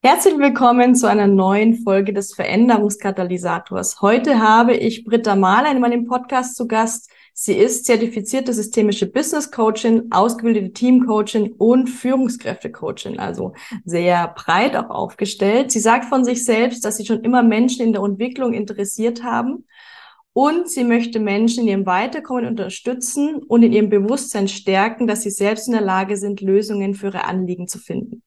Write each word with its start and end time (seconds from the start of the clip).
Herzlich 0.00 0.38
willkommen 0.38 0.94
zu 0.94 1.08
einer 1.08 1.26
neuen 1.26 1.74
Folge 1.74 2.12
des 2.12 2.32
Veränderungskatalysators. 2.32 4.00
Heute 4.00 4.38
habe 4.38 4.76
ich 4.76 5.04
Britta 5.04 5.34
Mahler 5.34 5.72
in 5.72 5.80
meinem 5.80 6.04
Podcast 6.04 6.54
zu 6.54 6.68
Gast. 6.68 7.10
Sie 7.34 7.54
ist 7.54 7.84
zertifizierte 7.84 8.52
systemische 8.52 9.10
Business 9.10 9.50
Coachin, 9.50 10.06
ausgebildete 10.12 10.72
Team 10.72 11.04
Coachin 11.04 11.52
und 11.58 11.88
Führungskräfte 11.88 12.70
Coachin, 12.70 13.18
also 13.18 13.54
sehr 13.84 14.28
breit 14.36 14.76
auch 14.76 14.88
aufgestellt. 14.88 15.72
Sie 15.72 15.80
sagt 15.80 16.04
von 16.04 16.24
sich 16.24 16.44
selbst, 16.44 16.84
dass 16.84 16.96
sie 16.96 17.04
schon 17.04 17.24
immer 17.24 17.42
Menschen 17.42 17.84
in 17.84 17.92
der 17.92 18.02
Entwicklung 18.02 18.52
interessiert 18.52 19.24
haben 19.24 19.66
und 20.32 20.70
sie 20.70 20.84
möchte 20.84 21.18
Menschen 21.18 21.64
in 21.64 21.70
ihrem 21.70 21.86
Weiterkommen 21.86 22.46
unterstützen 22.46 23.42
und 23.48 23.64
in 23.64 23.72
ihrem 23.72 23.88
Bewusstsein 23.88 24.46
stärken, 24.46 25.08
dass 25.08 25.22
sie 25.22 25.30
selbst 25.30 25.66
in 25.66 25.72
der 25.72 25.82
Lage 25.82 26.16
sind, 26.16 26.40
Lösungen 26.40 26.94
für 26.94 27.06
ihre 27.06 27.24
Anliegen 27.24 27.66
zu 27.66 27.80
finden. 27.80 28.22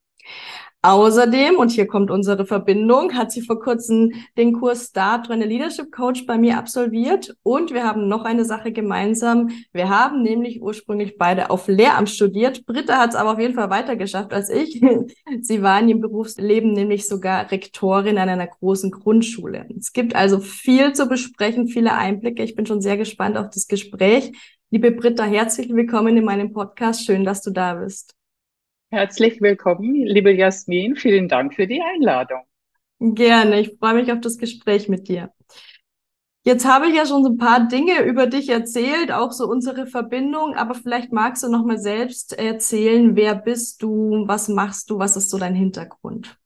Außerdem, 0.84 1.58
und 1.58 1.70
hier 1.70 1.86
kommt 1.86 2.10
unsere 2.10 2.48
Verbindung, 2.48 3.14
hat 3.14 3.32
sie 3.32 3.42
vor 3.42 3.60
kurzem 3.60 4.14
den 4.36 4.54
Kurs 4.54 4.88
Start 4.88 5.28
Trainer 5.28 5.46
Leadership 5.46 5.92
Coach 5.92 6.26
bei 6.26 6.40
mir 6.40 6.58
absolviert. 6.58 7.36
Und 7.44 7.72
wir 7.72 7.84
haben 7.84 8.08
noch 8.08 8.24
eine 8.24 8.46
Sache 8.46 8.72
gemeinsam. 8.72 9.50
Wir 9.74 9.90
haben 9.90 10.24
nämlich 10.24 10.60
ursprünglich 10.60 11.20
beide 11.20 11.52
auf 11.52 11.68
Lehramt 11.68 12.10
studiert. 12.10 12.66
Britta 12.66 12.98
hat 12.98 13.12
es 13.12 13.16
aber 13.16 13.34
auf 13.34 13.40
jeden 13.40 13.54
Fall 13.54 13.70
weiter 13.70 13.96
geschafft 13.96 14.34
als 14.34 14.50
ich. 14.50 14.82
Sie 15.42 15.62
war 15.62 15.80
in 15.80 15.90
ihrem 15.90 16.02
Berufsleben 16.02 16.74
nämlich 16.74 17.08
sogar 17.08 17.52
Rektorin 17.52 18.18
an 18.18 18.30
einer 18.30 18.48
großen 18.48 18.90
Grundschule. 18.90 19.68
Es 19.78 19.94
gibt 19.94 20.16
also 20.16 20.40
viel 20.40 20.94
zu 20.94 21.06
besprechen, 21.08 21.68
viele 21.68 21.94
Einblicke. 21.94 22.42
Ich 22.42 22.56
bin 22.56 22.66
schon 22.66 22.82
sehr 22.82 22.98
gespannt 22.98 23.38
auf 23.38 23.52
das 23.52 23.68
Gespräch. 23.68 24.32
Liebe 24.72 24.92
Britta, 24.92 25.26
herzlich 25.26 25.72
willkommen 25.72 26.18
in 26.18 26.26
meinem 26.26 26.54
Podcast. 26.54 27.06
Schön, 27.06 27.24
dass 27.24 27.44
du 27.44 27.52
da 27.52 27.76
bist. 27.76 28.16
Herzlich 28.94 29.40
willkommen, 29.40 30.06
liebe 30.06 30.34
Jasmin. 30.34 30.98
Vielen 30.98 31.30
Dank 31.30 31.56
für 31.56 31.66
die 31.66 31.82
Einladung. 31.82 32.42
Gerne. 33.00 33.62
Ich 33.62 33.78
freue 33.80 33.94
mich 33.94 34.12
auf 34.12 34.20
das 34.20 34.38
Gespräch 34.38 34.90
mit 34.90 35.08
dir. 35.08 35.32
Jetzt 36.44 36.66
habe 36.66 36.88
ich 36.88 36.96
ja 36.96 37.06
schon 37.06 37.24
so 37.24 37.30
ein 37.30 37.38
paar 37.38 37.70
Dinge 37.70 38.04
über 38.04 38.28
dich 38.28 38.50
erzählt, 38.50 39.14
auch 39.14 39.32
so 39.32 39.48
unsere 39.48 39.88
Verbindung, 39.88 40.56
aber 40.56 40.74
vielleicht 40.76 41.14
magst 41.14 41.42
du 41.42 41.50
noch 41.50 41.64
mal 41.64 41.78
selbst 41.78 42.34
erzählen, 42.38 43.16
wer 43.16 43.34
bist 43.34 43.82
du, 43.82 44.28
was 44.28 44.50
machst 44.50 44.90
du, 44.90 45.00
was 45.00 45.16
ist 45.16 45.30
so 45.30 45.38
dein 45.38 45.56
Hintergrund? 45.56 46.38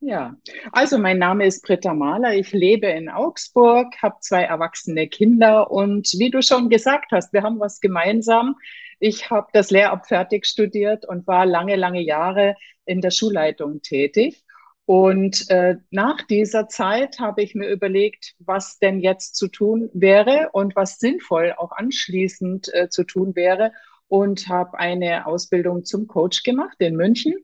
Ja, 0.00 0.36
also 0.70 0.96
mein 0.96 1.18
Name 1.18 1.44
ist 1.44 1.64
Britta 1.64 1.92
Mahler, 1.92 2.34
ich 2.34 2.52
lebe 2.52 2.86
in 2.86 3.08
Augsburg, 3.08 3.92
habe 4.00 4.16
zwei 4.20 4.42
erwachsene 4.44 5.08
Kinder 5.08 5.72
und 5.72 6.12
wie 6.18 6.30
du 6.30 6.40
schon 6.40 6.68
gesagt 6.68 7.10
hast, 7.10 7.32
wir 7.32 7.42
haben 7.42 7.58
was 7.58 7.80
gemeinsam. 7.80 8.54
Ich 9.00 9.28
habe 9.30 9.48
das 9.52 9.70
Lehramt 9.70 10.06
fertig 10.06 10.46
studiert 10.46 11.04
und 11.04 11.26
war 11.26 11.46
lange, 11.46 11.74
lange 11.74 12.00
Jahre 12.00 12.54
in 12.84 13.00
der 13.00 13.10
Schulleitung 13.10 13.82
tätig. 13.82 14.44
Und 14.84 15.50
äh, 15.50 15.76
nach 15.90 16.22
dieser 16.22 16.68
Zeit 16.68 17.18
habe 17.18 17.42
ich 17.42 17.56
mir 17.56 17.68
überlegt, 17.68 18.34
was 18.38 18.78
denn 18.78 19.00
jetzt 19.00 19.34
zu 19.34 19.48
tun 19.48 19.90
wäre 19.92 20.50
und 20.52 20.76
was 20.76 20.98
sinnvoll 20.98 21.54
auch 21.56 21.72
anschließend 21.72 22.72
äh, 22.72 22.88
zu 22.88 23.02
tun 23.02 23.34
wäre 23.34 23.72
und 24.06 24.48
habe 24.48 24.78
eine 24.78 25.26
Ausbildung 25.26 25.84
zum 25.84 26.06
Coach 26.06 26.44
gemacht 26.44 26.76
in 26.78 26.96
München 26.96 27.34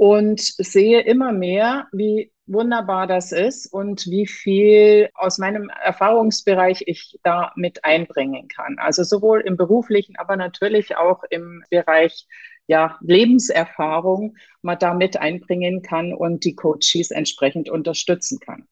und 0.00 0.40
sehe 0.40 1.02
immer 1.02 1.30
mehr, 1.30 1.86
wie 1.92 2.32
wunderbar 2.46 3.06
das 3.06 3.32
ist 3.32 3.70
und 3.70 4.06
wie 4.06 4.26
viel 4.26 5.10
aus 5.12 5.36
meinem 5.36 5.68
Erfahrungsbereich 5.68 6.84
ich 6.86 7.20
da 7.22 7.52
mit 7.54 7.84
einbringen 7.84 8.48
kann. 8.48 8.78
Also 8.78 9.04
sowohl 9.04 9.42
im 9.42 9.58
beruflichen, 9.58 10.16
aber 10.16 10.36
natürlich 10.36 10.96
auch 10.96 11.22
im 11.28 11.62
Bereich 11.68 12.26
ja, 12.66 12.96
Lebenserfahrung 13.02 14.38
man 14.62 14.78
da 14.78 14.94
mit 14.94 15.18
einbringen 15.18 15.82
kann 15.82 16.14
und 16.14 16.46
die 16.46 16.54
Coaches 16.54 17.10
entsprechend 17.10 17.68
unterstützen 17.68 18.40
kann. 18.40 18.66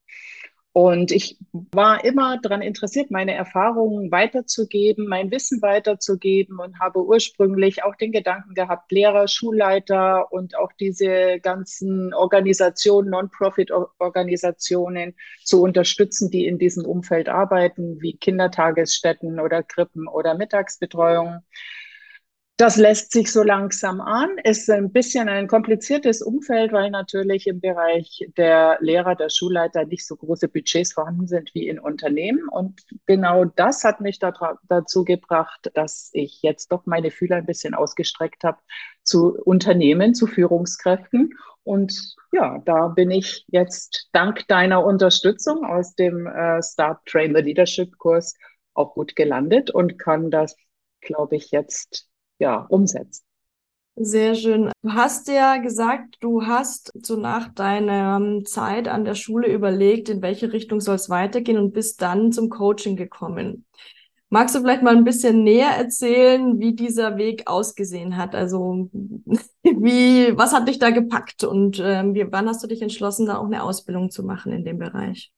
Und 0.79 1.11
ich 1.11 1.37
war 1.73 2.05
immer 2.05 2.39
daran 2.39 2.63
interessiert, 2.63 3.11
meine 3.11 3.35
Erfahrungen 3.35 4.13
weiterzugeben, 4.13 5.09
mein 5.09 5.33
Wissen 5.33 5.61
weiterzugeben 5.61 6.61
und 6.61 6.79
habe 6.79 7.05
ursprünglich 7.05 7.83
auch 7.83 7.97
den 7.97 8.13
Gedanken 8.13 8.55
gehabt, 8.55 8.93
Lehrer, 8.93 9.27
Schulleiter 9.27 10.31
und 10.31 10.57
auch 10.57 10.71
diese 10.79 11.41
ganzen 11.41 12.15
Organisationen, 12.15 13.11
Non-Profit-Organisationen 13.11 15.17
zu 15.43 15.63
unterstützen, 15.63 16.31
die 16.31 16.47
in 16.47 16.59
diesem 16.59 16.87
Umfeld 16.87 17.29
arbeiten, 17.29 18.01
wie 18.01 18.17
Kindertagesstätten 18.17 19.41
oder 19.41 19.65
Krippen 19.65 20.07
oder 20.07 20.37
Mittagsbetreuung. 20.37 21.41
Das 22.61 22.77
lässt 22.77 23.13
sich 23.13 23.31
so 23.31 23.45
langsam 23.45 24.01
an. 24.01 24.37
Ist 24.43 24.69
ein 24.69 24.91
bisschen 24.91 25.29
ein 25.29 25.47
kompliziertes 25.47 26.23
Umfeld, 26.23 26.73
weil 26.73 26.91
natürlich 26.91 27.47
im 27.47 27.61
Bereich 27.61 28.29
der 28.37 28.79
Lehrer, 28.81 29.15
der 29.15 29.31
Schulleiter 29.31 29.85
nicht 29.85 30.05
so 30.05 30.17
große 30.17 30.49
Budgets 30.49 30.93
vorhanden 30.93 31.29
sind 31.29 31.55
wie 31.55 31.69
in 31.69 31.79
Unternehmen. 31.79 32.49
Und 32.49 32.83
genau 33.07 33.45
das 33.45 33.85
hat 33.85 34.01
mich 34.01 34.19
da, 34.19 34.33
dazu 34.69 35.05
gebracht, 35.05 35.71
dass 35.75 36.11
ich 36.15 36.43
jetzt 36.43 36.73
doch 36.73 36.85
meine 36.85 37.13
Fühler 37.13 37.37
ein 37.37 37.47
bisschen 37.47 37.75
ausgestreckt 37.75 38.43
habe 38.43 38.59
zu 39.05 39.41
Unternehmen, 39.45 40.17
zu 40.17 40.27
Führungskräften. 40.27 41.35
Und 41.63 42.17
ja, 42.33 42.61
da 42.65 42.89
bin 42.89 43.13
ich 43.13 43.45
jetzt 43.47 44.09
dank 44.11 44.49
deiner 44.49 44.85
Unterstützung 44.85 45.65
aus 45.65 45.95
dem 45.95 46.27
äh, 46.27 46.61
Start 46.65 47.07
Trainer 47.07 47.41
Leadership 47.41 47.97
Kurs 47.99 48.35
auch 48.75 48.95
gut 48.95 49.15
gelandet 49.15 49.71
und 49.71 49.97
kann 49.97 50.33
das, 50.33 50.57
glaube 51.01 51.37
ich, 51.37 51.53
jetzt 51.53 52.09
ja, 52.39 52.67
umsetzt. 52.69 53.25
Sehr 54.01 54.37
schön. 54.37 54.71
Du 54.83 54.93
hast 54.93 55.27
ja 55.27 55.57
gesagt, 55.57 56.19
du 56.21 56.47
hast 56.47 56.93
so 57.05 57.17
nach 57.17 57.53
deiner 57.53 58.19
ähm, 58.19 58.45
Zeit 58.45 58.87
an 58.87 59.05
der 59.05 59.17
Schule 59.17 59.53
überlegt, 59.53 60.09
in 60.09 60.23
welche 60.23 60.53
Richtung 60.53 60.81
soll 60.81 60.95
es 60.95 61.11
weitergehen 61.11 61.59
und 61.59 61.73
bist 61.73 62.01
dann 62.01 62.31
zum 62.31 62.49
Coaching 62.49 62.95
gekommen. 62.95 63.67
Magst 64.31 64.55
du 64.55 64.61
vielleicht 64.61 64.83
mal 64.83 64.97
ein 64.97 65.05
bisschen 65.05 65.43
näher 65.43 65.71
erzählen, 65.71 66.61
wie 66.61 66.75
dieser 66.75 67.17
Weg 67.17 67.49
ausgesehen 67.49 68.17
hat? 68.17 68.37
Also 68.37 68.89
wie, 69.65 70.37
was 70.37 70.53
hat 70.53 70.69
dich 70.69 70.79
da 70.79 70.91
gepackt 70.91 71.43
und 71.43 71.81
ähm, 71.83 72.15
wie, 72.15 72.31
wann 72.31 72.49
hast 72.49 72.63
du 72.63 72.69
dich 72.69 72.83
entschlossen, 72.83 73.27
da 73.27 73.39
auch 73.39 73.47
eine 73.47 73.65
Ausbildung 73.65 74.11
zu 74.11 74.23
machen 74.23 74.53
in 74.53 74.65
dem 74.65 74.79
Bereich? 74.79 75.33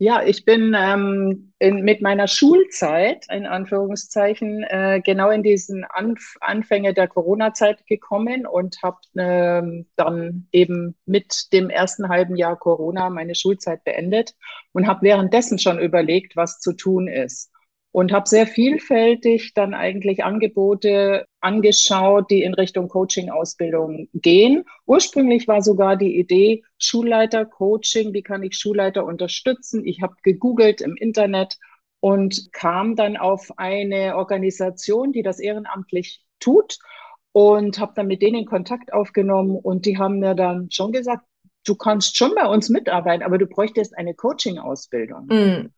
Ja, 0.00 0.22
ich 0.22 0.44
bin 0.44 0.76
ähm, 0.78 1.52
in, 1.58 1.82
mit 1.82 2.02
meiner 2.02 2.28
Schulzeit, 2.28 3.26
in 3.32 3.46
Anführungszeichen, 3.46 4.62
äh, 4.62 5.00
genau 5.04 5.30
in 5.30 5.42
diesen 5.42 5.84
Anf 5.84 6.36
Anfänge 6.40 6.94
der 6.94 7.08
Corona-Zeit 7.08 7.84
gekommen 7.84 8.46
und 8.46 8.80
habe 8.80 8.98
ähm, 9.16 9.86
dann 9.96 10.46
eben 10.52 10.96
mit 11.04 11.52
dem 11.52 11.68
ersten 11.68 12.08
halben 12.08 12.36
Jahr 12.36 12.56
Corona 12.56 13.10
meine 13.10 13.34
Schulzeit 13.34 13.82
beendet 13.82 14.36
und 14.72 14.86
habe 14.86 15.02
währenddessen 15.02 15.58
schon 15.58 15.80
überlegt, 15.80 16.36
was 16.36 16.60
zu 16.60 16.74
tun 16.74 17.08
ist 17.08 17.50
und 17.92 18.12
habe 18.12 18.28
sehr 18.28 18.46
vielfältig 18.46 19.54
dann 19.54 19.74
eigentlich 19.74 20.22
Angebote 20.22 21.26
angeschaut, 21.40 22.30
die 22.30 22.42
in 22.42 22.54
Richtung 22.54 22.88
Coaching-Ausbildung 22.88 24.08
gehen. 24.14 24.64
Ursprünglich 24.86 25.48
war 25.48 25.62
sogar 25.62 25.96
die 25.96 26.18
Idee 26.18 26.62
Schulleiter-Coaching, 26.78 28.12
wie 28.12 28.22
kann 28.22 28.42
ich 28.42 28.56
Schulleiter 28.56 29.04
unterstützen? 29.04 29.84
Ich 29.84 30.02
habe 30.02 30.14
gegoogelt 30.22 30.80
im 30.80 30.96
Internet 30.96 31.58
und 32.00 32.52
kam 32.52 32.94
dann 32.94 33.16
auf 33.16 33.50
eine 33.56 34.16
Organisation, 34.16 35.12
die 35.12 35.22
das 35.22 35.40
ehrenamtlich 35.40 36.24
tut 36.40 36.78
und 37.32 37.78
habe 37.78 37.92
dann 37.96 38.06
mit 38.06 38.22
denen 38.22 38.46
Kontakt 38.46 38.92
aufgenommen 38.92 39.56
und 39.56 39.86
die 39.86 39.98
haben 39.98 40.18
mir 40.18 40.34
dann 40.34 40.70
schon 40.70 40.92
gesagt, 40.92 41.24
du 41.64 41.74
kannst 41.74 42.16
schon 42.16 42.34
bei 42.34 42.46
uns 42.46 42.68
mitarbeiten, 42.68 43.24
aber 43.24 43.38
du 43.38 43.46
bräuchtest 43.46 43.96
eine 43.96 44.14
Coaching-Ausbildung. 44.14 45.26
Mm. 45.26 45.72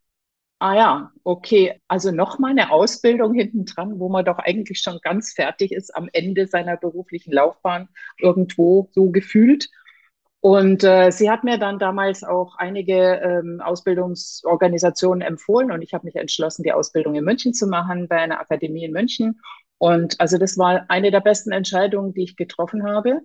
Ah 0.62 0.74
ja, 0.74 1.12
okay. 1.24 1.80
Also 1.88 2.10
nochmal 2.10 2.50
eine 2.50 2.70
Ausbildung 2.70 3.32
hinten 3.32 3.64
dran, 3.64 3.98
wo 3.98 4.10
man 4.10 4.26
doch 4.26 4.38
eigentlich 4.38 4.80
schon 4.80 4.98
ganz 5.02 5.32
fertig 5.32 5.72
ist 5.72 5.94
am 5.96 6.08
Ende 6.12 6.46
seiner 6.46 6.76
beruflichen 6.76 7.32
Laufbahn 7.32 7.88
irgendwo 8.18 8.90
so 8.92 9.10
gefühlt. 9.10 9.70
Und 10.40 10.84
äh, 10.84 11.10
sie 11.12 11.30
hat 11.30 11.44
mir 11.44 11.58
dann 11.58 11.78
damals 11.78 12.24
auch 12.24 12.56
einige 12.58 12.94
ähm, 12.94 13.60
Ausbildungsorganisationen 13.62 15.22
empfohlen 15.22 15.70
und 15.70 15.82
ich 15.82 15.94
habe 15.94 16.06
mich 16.06 16.16
entschlossen, 16.16 16.62
die 16.62 16.72
Ausbildung 16.72 17.14
in 17.14 17.24
München 17.24 17.54
zu 17.54 17.66
machen, 17.66 18.08
bei 18.08 18.16
einer 18.16 18.40
Akademie 18.40 18.84
in 18.84 18.92
München. 18.92 19.40
Und 19.78 20.20
also 20.20 20.38
das 20.38 20.58
war 20.58 20.84
eine 20.88 21.10
der 21.10 21.20
besten 21.20 21.52
Entscheidungen, 21.52 22.14
die 22.14 22.24
ich 22.24 22.36
getroffen 22.36 22.84
habe. 22.86 23.20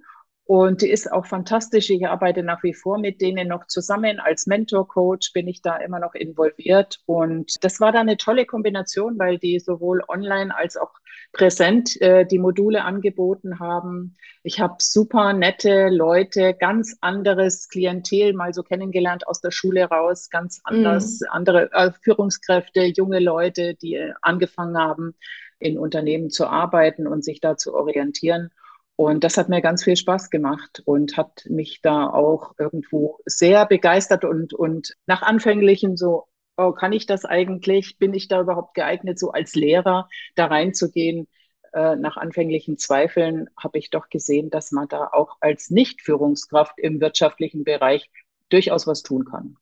Und 0.47 0.83
die 0.83 0.91
ist 0.91 1.11
auch 1.11 1.25
fantastisch. 1.25 1.89
Ich 1.89 2.07
arbeite 2.07 2.43
nach 2.43 2.61
wie 2.61 2.75
vor 2.75 2.99
mit 2.99 3.19
denen 3.19 3.47
noch 3.47 3.65
zusammen. 3.65 4.19
Als 4.19 4.45
Mentor-Coach 4.45 5.33
bin 5.33 5.47
ich 5.47 5.63
da 5.63 5.77
immer 5.77 5.99
noch 5.99 6.13
involviert. 6.13 6.99
Und 7.07 7.55
das 7.61 7.79
war 7.79 7.91
da 7.91 8.01
eine 8.01 8.17
tolle 8.17 8.45
Kombination, 8.45 9.17
weil 9.17 9.39
die 9.39 9.59
sowohl 9.59 10.03
online 10.07 10.55
als 10.55 10.77
auch 10.77 10.91
präsent 11.31 11.99
äh, 11.99 12.27
die 12.27 12.37
Module 12.37 12.83
angeboten 12.83 13.59
haben. 13.59 14.15
Ich 14.43 14.59
habe 14.59 14.75
super 14.77 15.33
nette 15.33 15.89
Leute, 15.89 16.53
ganz 16.53 16.95
anderes 17.01 17.67
Klientel 17.67 18.33
mal 18.33 18.53
so 18.53 18.61
kennengelernt 18.61 19.27
aus 19.27 19.41
der 19.41 19.49
Schule 19.49 19.85
raus, 19.85 20.29
ganz 20.29 20.61
anders, 20.63 21.21
mm. 21.21 21.31
andere 21.31 21.71
äh, 21.73 21.91
Führungskräfte, 22.03 22.83
junge 22.95 23.19
Leute, 23.19 23.73
die 23.73 23.99
angefangen 24.21 24.77
haben, 24.77 25.15
in 25.57 25.79
Unternehmen 25.79 26.29
zu 26.29 26.45
arbeiten 26.45 27.07
und 27.07 27.25
sich 27.25 27.41
da 27.41 27.57
zu 27.57 27.73
orientieren. 27.73 28.51
Und 28.97 29.23
das 29.23 29.37
hat 29.37 29.49
mir 29.49 29.61
ganz 29.61 29.83
viel 29.83 29.97
Spaß 29.97 30.29
gemacht 30.29 30.81
und 30.85 31.17
hat 31.17 31.45
mich 31.49 31.81
da 31.81 32.07
auch 32.07 32.53
irgendwo 32.57 33.19
sehr 33.25 33.65
begeistert 33.65 34.23
und, 34.23 34.53
und 34.53 34.95
nach 35.05 35.21
anfänglichen 35.21 35.97
so, 35.97 36.27
oh, 36.55 36.71
kann 36.71 36.93
ich 36.93 37.05
das 37.05 37.25
eigentlich? 37.25 37.97
Bin 37.97 38.13
ich 38.13 38.29
da 38.29 38.39
überhaupt 38.39 38.73
geeignet, 38.73 39.19
so 39.19 39.31
als 39.31 39.53
Lehrer 39.55 40.07
da 40.35 40.45
reinzugehen? 40.45 41.27
Äh, 41.73 41.97
nach 41.97 42.15
anfänglichen 42.15 42.77
Zweifeln 42.77 43.49
habe 43.61 43.77
ich 43.79 43.89
doch 43.89 44.07
gesehen, 44.09 44.49
dass 44.49 44.71
man 44.71 44.87
da 44.87 45.09
auch 45.11 45.35
als 45.41 45.69
Nicht-Führungskraft 45.69 46.79
im 46.79 47.01
wirtschaftlichen 47.01 47.65
Bereich 47.65 48.09
durchaus 48.47 48.87
was 48.87 49.03
tun 49.03 49.25
kann. 49.25 49.57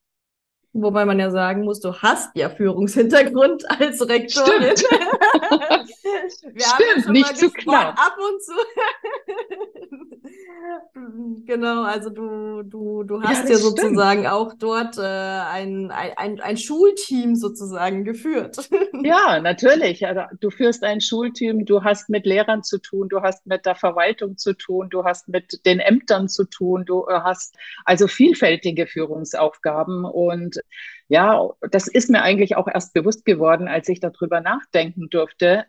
Wobei 0.74 1.06
man 1.06 1.20
ja 1.20 1.32
sagen 1.32 1.64
muss, 1.64 1.80
du 1.80 1.94
hast 1.94 2.36
ja 2.36 2.50
Führungshintergrund 2.50 3.64
als 3.70 4.08
Rektorin. 4.08 4.78
Stimmt. 4.78 4.84
Wir 6.54 6.62
Stimmt, 6.62 7.10
nicht 7.10 7.38
zu 7.38 7.50
knapp. 7.52 7.98
Ab 7.98 8.18
und 8.18 8.42
zu. 8.44 8.54
genau, 11.46 11.84
also 11.84 12.10
du, 12.10 12.64
du, 12.64 13.04
du 13.04 13.22
hast 13.22 13.46
ja, 13.46 13.52
ja 13.52 13.58
sozusagen 13.58 14.22
stimmt. 14.22 14.34
auch 14.34 14.54
dort 14.54 14.98
äh, 14.98 15.02
ein, 15.02 15.92
ein, 15.92 16.40
ein 16.40 16.58
Schulteam 16.58 17.36
sozusagen 17.36 18.04
geführt. 18.04 18.70
ja, 19.04 19.40
natürlich. 19.40 20.06
Also, 20.06 20.22
du 20.40 20.50
führst 20.50 20.84
ein 20.84 21.02
Schulteam, 21.02 21.66
du 21.66 21.84
hast 21.84 22.10
mit 22.10 22.26
Lehrern 22.26 22.64
zu 22.64 22.80
tun, 22.80 23.10
du 23.10 23.22
hast 23.22 23.46
mit 23.46 23.66
der 23.66 23.76
Verwaltung 23.76 24.38
zu 24.38 24.54
tun, 24.54 24.90
du 24.90 25.04
hast 25.04 25.28
mit 25.28 25.66
den 25.66 25.80
Ämtern 25.80 26.30
zu 26.30 26.46
tun, 26.46 26.86
du 26.86 27.06
äh, 27.08 27.20
hast 27.22 27.56
also 27.86 28.08
vielfältige 28.08 28.88
Führungsaufgaben 28.88 30.06
und 30.06 30.60
ja, 31.14 31.48
das 31.70 31.88
ist 31.88 32.10
mir 32.10 32.24
eigentlich 32.24 32.56
auch 32.56 32.68
erst 32.68 32.92
bewusst 32.96 33.24
geworden, 33.24 33.68
als 33.68 33.88
ich 33.88 34.00
darüber 34.00 34.42
nachdenken 34.42 35.10
durfte, 35.12 35.46
äh, 35.48 35.66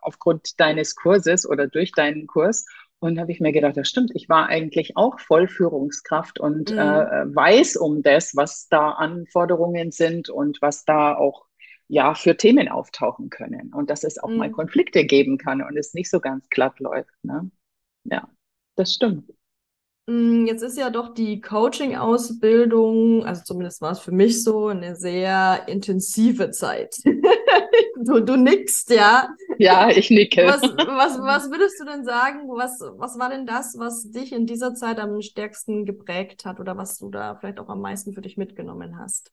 aufgrund 0.00 0.60
deines 0.60 0.94
Kurses 0.94 1.44
oder 1.44 1.66
durch 1.66 1.90
deinen 1.90 2.28
Kurs. 2.28 2.66
Und 3.00 3.18
habe 3.18 3.32
ich 3.32 3.40
mir 3.40 3.50
gedacht, 3.50 3.76
das 3.76 3.88
stimmt, 3.88 4.12
ich 4.14 4.28
war 4.28 4.46
eigentlich 4.46 4.96
auch 4.96 5.18
Vollführungskraft 5.18 6.38
und 6.38 6.70
mhm. 6.70 6.78
äh, 6.78 7.34
weiß 7.34 7.76
um 7.76 8.04
das, 8.04 8.36
was 8.36 8.68
da 8.68 8.90
Anforderungen 8.90 9.90
sind 9.90 10.30
und 10.30 10.62
was 10.62 10.84
da 10.84 11.16
auch 11.16 11.46
ja 11.88 12.14
für 12.14 12.36
Themen 12.36 12.68
auftauchen 12.68 13.28
können. 13.28 13.74
Und 13.74 13.90
dass 13.90 14.04
es 14.04 14.18
auch 14.22 14.30
mhm. 14.30 14.36
mal 14.36 14.50
Konflikte 14.52 15.04
geben 15.04 15.36
kann 15.36 15.62
und 15.62 15.76
es 15.76 15.94
nicht 15.94 16.10
so 16.10 16.20
ganz 16.20 16.48
glatt 16.48 16.78
läuft. 16.78 17.12
Ne? 17.24 17.50
Ja, 18.04 18.28
das 18.76 18.94
stimmt. 18.94 19.32
Mm, 20.08 20.46
jetzt 20.46 20.62
ist 20.62 20.78
ja 20.78 20.88
doch 20.90 21.14
die 21.14 21.40
Coaching-Ausbildung, 21.40 23.24
also 23.24 23.42
zumindest 23.42 23.80
war 23.80 23.90
es 23.90 23.98
für 23.98 24.12
mich 24.12 24.44
so, 24.44 24.68
eine 24.68 24.94
sehr 24.94 25.66
intensive 25.66 26.52
Zeit. 26.52 26.96
du, 27.96 28.20
du 28.20 28.36
nickst, 28.36 28.90
ja. 28.90 29.28
Ja, 29.58 29.90
ich 29.90 30.10
nicke. 30.10 30.46
Was, 30.46 30.62
was, 30.62 31.18
was 31.18 31.50
würdest 31.50 31.80
du 31.80 31.84
denn 31.84 32.04
sagen? 32.04 32.48
Was, 32.48 32.80
was 32.96 33.18
war 33.18 33.30
denn 33.30 33.46
das, 33.46 33.76
was 33.78 34.10
dich 34.12 34.32
in 34.32 34.46
dieser 34.46 34.74
Zeit 34.74 35.00
am 35.00 35.20
stärksten 35.22 35.84
geprägt 35.84 36.44
hat 36.44 36.60
oder 36.60 36.76
was 36.76 36.98
du 36.98 37.10
da 37.10 37.34
vielleicht 37.34 37.58
auch 37.58 37.68
am 37.68 37.80
meisten 37.80 38.12
für 38.12 38.20
dich 38.20 38.36
mitgenommen 38.36 38.98
hast? 38.98 39.32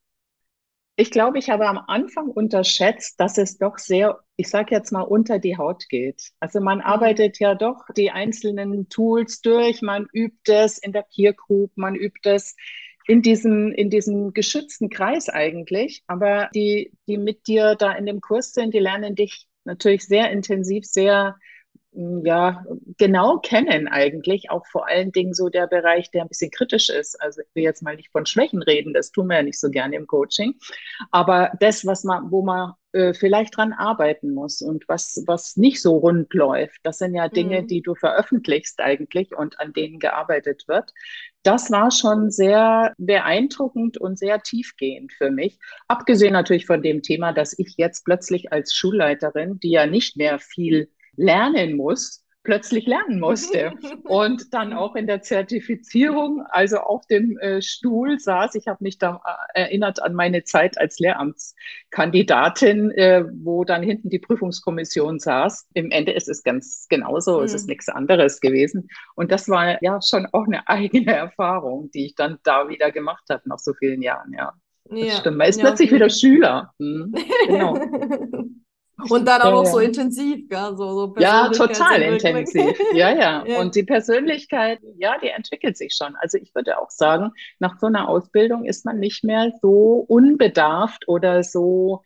Ich 0.96 1.10
glaube, 1.10 1.40
ich 1.40 1.50
habe 1.50 1.68
am 1.68 1.80
Anfang 1.88 2.30
unterschätzt, 2.30 3.20
dass 3.20 3.40
es 3.40 3.58
doch 3.58 3.80
sehr, 3.80 4.20
ich 4.36 4.50
sage 4.50 4.76
jetzt 4.76 4.92
mal, 4.92 5.02
unter 5.02 5.40
die 5.40 5.58
Haut 5.58 5.90
geht. 5.90 6.32
Also 6.40 6.60
man 6.60 6.80
mhm. 6.80 6.84
arbeitet 6.84 7.40
ja 7.40 7.56
doch 7.56 7.86
die 7.98 8.12
einzelnen 8.12 8.90
Tools 8.90 9.42
durch, 9.42 9.82
man 9.82 10.08
übt 10.14 10.54
es 10.54 10.78
in 10.78 10.92
der 10.92 11.06
Peer 11.14 11.34
Group, 11.34 11.72
man 11.76 11.96
übt 11.96 12.30
es 12.30 12.56
in 13.08 13.24
diesem, 13.24 13.72
in 13.72 13.90
diesem 13.90 14.34
geschützten 14.34 14.90
Kreis 14.90 15.30
eigentlich. 15.30 16.04
Aber 16.06 16.50
die, 16.54 16.92
die 17.08 17.18
mit 17.18 17.48
dir 17.48 17.76
da 17.76 17.94
in 17.94 18.06
dem 18.06 18.22
Kurs 18.22 18.54
sind, 18.54 18.74
die 18.76 18.80
lernen 18.80 19.16
dich 19.16 19.48
natürlich 19.66 20.06
sehr 20.06 20.30
intensiv, 20.30 20.86
sehr 20.86 21.38
ja, 21.96 22.66
genau 22.98 23.38
kennen 23.40 23.88
eigentlich, 23.88 24.50
auch 24.50 24.66
vor 24.68 24.88
allen 24.88 25.12
Dingen 25.12 25.34
so 25.34 25.50
der 25.50 25.68
Bereich, 25.68 26.10
der 26.12 26.24
ein 26.24 26.28
bisschen 26.28 26.52
kritisch 26.52 26.90
ist. 26.90 27.22
Also 27.22 27.42
ich 27.42 27.48
will 27.54 27.64
jetzt 27.64 27.84
mal 27.84 27.96
nicht 27.96 28.12
von 28.12 28.26
Schwächen 28.26 28.64
reden, 28.64 28.94
das 28.94 29.12
tun 29.12 29.28
wir 29.28 29.38
ja 29.38 29.44
nicht 29.44 29.60
so 29.60 29.70
gerne 29.70 29.96
im 29.96 30.08
Coaching, 30.08 30.56
aber 31.12 31.52
das, 31.60 31.86
was 31.86 32.04
man, 32.04 32.32
wo 32.32 32.42
man 32.42 32.74
äh, 32.94 33.14
vielleicht 33.14 33.58
dran 33.58 33.74
arbeiten 33.74 34.34
muss 34.34 34.62
und 34.62 34.88
was, 34.88 35.24
was 35.28 35.56
nicht 35.56 35.82
so 35.82 35.98
rund 35.98 36.34
läuft, 36.34 36.80
das 36.84 36.98
sind 36.98 37.14
ja 37.14 37.28
Dinge, 37.28 37.62
mhm. 37.62 37.68
die 37.68 37.82
du 37.82 37.94
veröffentlichst 37.96 38.80
eigentlich 38.80 39.36
und 39.36 39.60
an 39.60 39.74
denen 39.74 40.00
gearbeitet 40.00 40.68
wird. 40.68 40.94
Das 41.44 41.70
war 41.72 41.92
schon 41.92 42.32
sehr 42.32 42.94
beeindruckend 42.98 43.98
und 43.98 44.18
sehr 44.18 44.42
tiefgehend 44.42 45.12
für 45.12 45.30
mich. 45.30 45.60
Abgesehen 45.88 46.34
natürlich 46.34 46.66
von 46.66 46.82
dem 46.82 47.02
Thema, 47.02 47.34
dass 47.34 47.58
ich 47.58 47.76
jetzt 47.78 48.06
plötzlich 48.06 48.52
als 48.52 48.74
Schulleiterin, 48.74 49.60
die 49.60 49.72
ja 49.72 49.86
nicht 49.86 50.18
mehr 50.18 50.40
viel 50.40 50.90
lernen 51.16 51.76
muss, 51.78 52.24
plötzlich 52.44 52.86
lernen 52.86 53.20
musste 53.20 53.74
und 54.04 54.54
dann 54.54 54.74
auch 54.74 54.96
in 54.96 55.08
der 55.08 55.22
Zertifizierung, 55.22 56.44
also 56.50 56.78
auf 56.78 57.06
dem 57.08 57.38
äh, 57.40 57.62
Stuhl 57.62 58.20
saß. 58.20 58.56
Ich 58.56 58.68
habe 58.68 58.84
mich 58.84 58.98
da 58.98 59.22
äh, 59.54 59.62
erinnert 59.62 60.02
an 60.02 60.14
meine 60.14 60.44
Zeit 60.44 60.78
als 60.78 61.00
Lehramtskandidatin, 61.00 62.92
äh, 62.92 63.24
wo 63.34 63.64
dann 63.64 63.82
hinten 63.82 64.10
die 64.10 64.20
Prüfungskommission 64.20 65.20
saß. 65.20 65.70
Im 65.74 65.92
Ende 65.92 66.12
ist 66.12 66.28
es 66.28 66.44
ganz 66.44 66.88
genauso, 66.90 67.40
mhm. 67.40 67.46
es 67.46 67.54
ist 67.54 67.64
mhm. 67.64 67.72
nichts 67.72 67.90
anderes 67.90 68.42
gewesen. 68.42 68.90
Und 69.16 69.32
das 69.32 69.48
war 69.50 69.82
ja 69.82 70.02
schon 70.02 70.28
auch 70.32 70.46
eine 70.46 70.68
eigene 70.68 71.14
Erfahrung, 71.14 71.90
die 71.92 72.08
ich 72.08 72.16
dann 72.16 72.40
da 72.44 72.68
wieder 72.68 72.92
gemacht 72.92 73.24
habe 73.30 73.44
nach 73.46 73.60
so 73.60 73.74
vielen 73.74 74.02
Jahren, 74.02 74.34
ja. 74.34 74.54
Das 74.86 75.00
ja, 75.00 75.12
stimmt. 75.14 75.38
Man 75.38 75.48
ist 75.48 75.62
ja, 75.62 75.68
plötzlich 75.68 75.92
wieder 75.94 76.10
Schüler. 76.10 76.74
Hm, 76.78 77.16
genau. 77.48 77.78
Und 79.10 79.28
dann 79.28 79.42
auch 79.42 79.52
noch 79.52 79.66
so 79.66 79.80
intensiv, 79.80 80.48
gell? 80.48 80.78
So, 80.78 80.94
so 80.94 81.16
ja, 81.18 81.50
total 81.50 82.02
intensiv. 82.02 82.78
Ja, 82.94 83.10
ja, 83.10 83.44
ja. 83.46 83.60
Und 83.60 83.76
die 83.76 83.84
Persönlichkeit, 83.84 84.80
ja, 84.98 85.18
die 85.20 85.30
entwickelt 85.30 85.78
sich 85.78 85.96
schon. 85.96 86.16
Also 86.18 86.38
ich 86.38 86.54
würde 86.54 86.80
auch 86.80 86.92
sagen, 86.92 87.32
nach 87.60 87.80
so 87.80 87.88
einer 87.88 88.08
Ausbildung 88.08 88.66
ist 88.66 88.86
man 88.86 89.00
nicht 89.00 89.24
mehr 89.24 89.52
so 89.62 90.06
unbedarft 90.08 91.08
oder 91.08 91.44
so, 91.44 92.04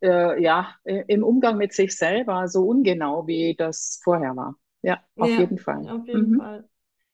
äh, 0.00 0.40
ja, 0.40 0.74
im 0.84 1.24
Umgang 1.24 1.56
mit 1.56 1.72
sich 1.72 1.96
selber 1.96 2.48
so 2.48 2.62
ungenau, 2.62 3.26
wie 3.26 3.56
das 3.56 4.00
vorher 4.02 4.36
war. 4.36 4.54
Ja, 4.82 5.00
auf 5.16 5.28
ja, 5.28 5.40
jeden 5.40 5.58
Fall. 5.58 5.88
Auf 5.90 6.06
jeden 6.06 6.30
mhm. 6.30 6.38
Fall. 6.38 6.68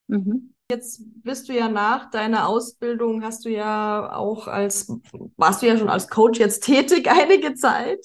Mhm. 0.08 0.54
Jetzt 0.70 1.02
bist 1.22 1.49
du 1.49 1.54
ja 1.54 1.68
nach 1.68 2.11
deiner 2.11 2.49
Ausbildung, 2.49 3.22
hast 3.22 3.44
du 3.44 3.50
ja 3.50 4.14
auch 4.14 4.49
als, 4.49 4.88
warst 5.37 5.62
du 5.62 5.66
ja 5.66 5.76
schon 5.76 5.88
als 5.88 6.08
Coach 6.08 6.38
jetzt 6.38 6.64
tätig 6.64 7.11
einige 7.11 7.54
Zeit. 7.54 8.00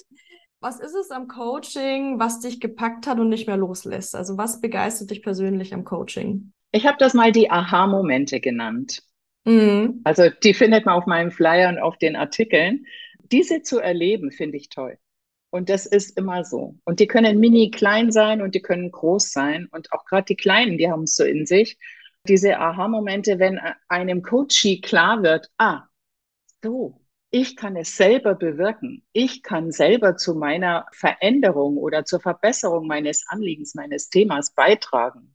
Was 0.60 0.80
ist 0.80 0.94
es 0.94 1.10
am 1.10 1.28
Coaching, 1.28 2.18
was 2.18 2.40
dich 2.40 2.60
gepackt 2.60 3.06
hat 3.06 3.20
und 3.20 3.28
nicht 3.28 3.46
mehr 3.46 3.56
loslässt? 3.56 4.16
Also 4.16 4.36
was 4.36 4.60
begeistert 4.60 5.10
dich 5.10 5.22
persönlich 5.22 5.72
am 5.72 5.84
Coaching? 5.84 6.52
Ich 6.72 6.86
habe 6.86 6.96
das 6.98 7.14
mal 7.14 7.30
die 7.30 7.50
Aha-Momente 7.50 8.40
genannt. 8.40 9.02
Mhm. 9.44 10.00
Also 10.04 10.28
die 10.42 10.54
findet 10.54 10.84
man 10.84 10.96
auf 10.96 11.06
meinem 11.06 11.30
Flyer 11.30 11.68
und 11.68 11.78
auf 11.78 11.96
den 11.98 12.16
Artikeln. 12.16 12.86
Diese 13.30 13.62
zu 13.62 13.78
erleben, 13.78 14.32
finde 14.32 14.56
ich 14.56 14.68
toll. 14.68 14.98
Und 15.50 15.70
das 15.70 15.86
ist 15.86 16.18
immer 16.18 16.44
so. 16.44 16.76
Und 16.84 17.00
die 17.00 17.06
können 17.06 17.38
mini 17.38 17.70
klein 17.70 18.10
sein 18.10 18.42
und 18.42 18.54
die 18.54 18.60
können 18.60 18.90
groß 18.90 19.30
sein. 19.30 19.68
Und 19.70 19.92
auch 19.92 20.04
gerade 20.04 20.26
die 20.26 20.36
Kleinen, 20.36 20.76
die 20.76 20.90
haben 20.90 21.04
es 21.04 21.16
so 21.16 21.24
in 21.24 21.46
sich. 21.46 21.78
Diese 22.26 22.58
Aha-Momente, 22.58 23.38
wenn 23.38 23.58
einem 23.88 24.22
Coachie 24.22 24.80
klar 24.80 25.22
wird, 25.22 25.48
ah, 25.56 25.84
so, 26.62 27.00
ich 27.30 27.56
kann 27.56 27.76
es 27.76 27.96
selber 27.96 28.34
bewirken. 28.34 29.02
Ich 29.12 29.42
kann 29.42 29.70
selber 29.70 30.16
zu 30.16 30.34
meiner 30.34 30.86
Veränderung 30.92 31.76
oder 31.76 32.04
zur 32.04 32.20
Verbesserung 32.20 32.86
meines 32.86 33.26
Anliegens, 33.28 33.74
meines 33.74 34.08
Themas 34.08 34.54
beitragen. 34.54 35.34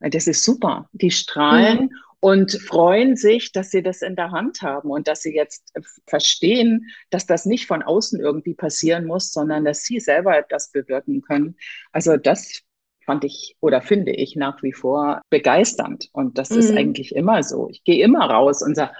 Das 0.00 0.26
ist 0.26 0.44
super. 0.44 0.88
Die 0.92 1.10
strahlen 1.10 1.84
mhm. 1.84 1.90
und 2.20 2.52
freuen 2.52 3.16
sich, 3.16 3.52
dass 3.52 3.70
sie 3.70 3.82
das 3.82 4.02
in 4.02 4.16
der 4.16 4.32
Hand 4.32 4.60
haben 4.62 4.90
und 4.90 5.08
dass 5.08 5.22
sie 5.22 5.34
jetzt 5.34 5.72
verstehen, 6.06 6.86
dass 7.08 7.26
das 7.26 7.46
nicht 7.46 7.66
von 7.66 7.82
außen 7.82 8.20
irgendwie 8.20 8.54
passieren 8.54 9.06
muss, 9.06 9.30
sondern 9.30 9.64
dass 9.64 9.84
sie 9.84 10.00
selber 10.00 10.36
etwas 10.36 10.70
bewirken 10.70 11.22
können. 11.22 11.56
Also 11.92 12.16
das 12.16 12.62
fand 13.04 13.24
ich 13.24 13.56
oder 13.60 13.80
finde 13.80 14.12
ich 14.12 14.36
nach 14.36 14.62
wie 14.62 14.72
vor 14.72 15.22
begeisternd. 15.30 16.10
Und 16.12 16.36
das 16.36 16.50
mhm. 16.50 16.58
ist 16.58 16.70
eigentlich 16.70 17.14
immer 17.14 17.42
so. 17.42 17.68
Ich 17.70 17.82
gehe 17.84 18.04
immer 18.04 18.28
raus 18.28 18.62
und 18.62 18.74
sage, 18.74 18.92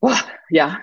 boah, 0.00 0.16
ja, 0.48 0.78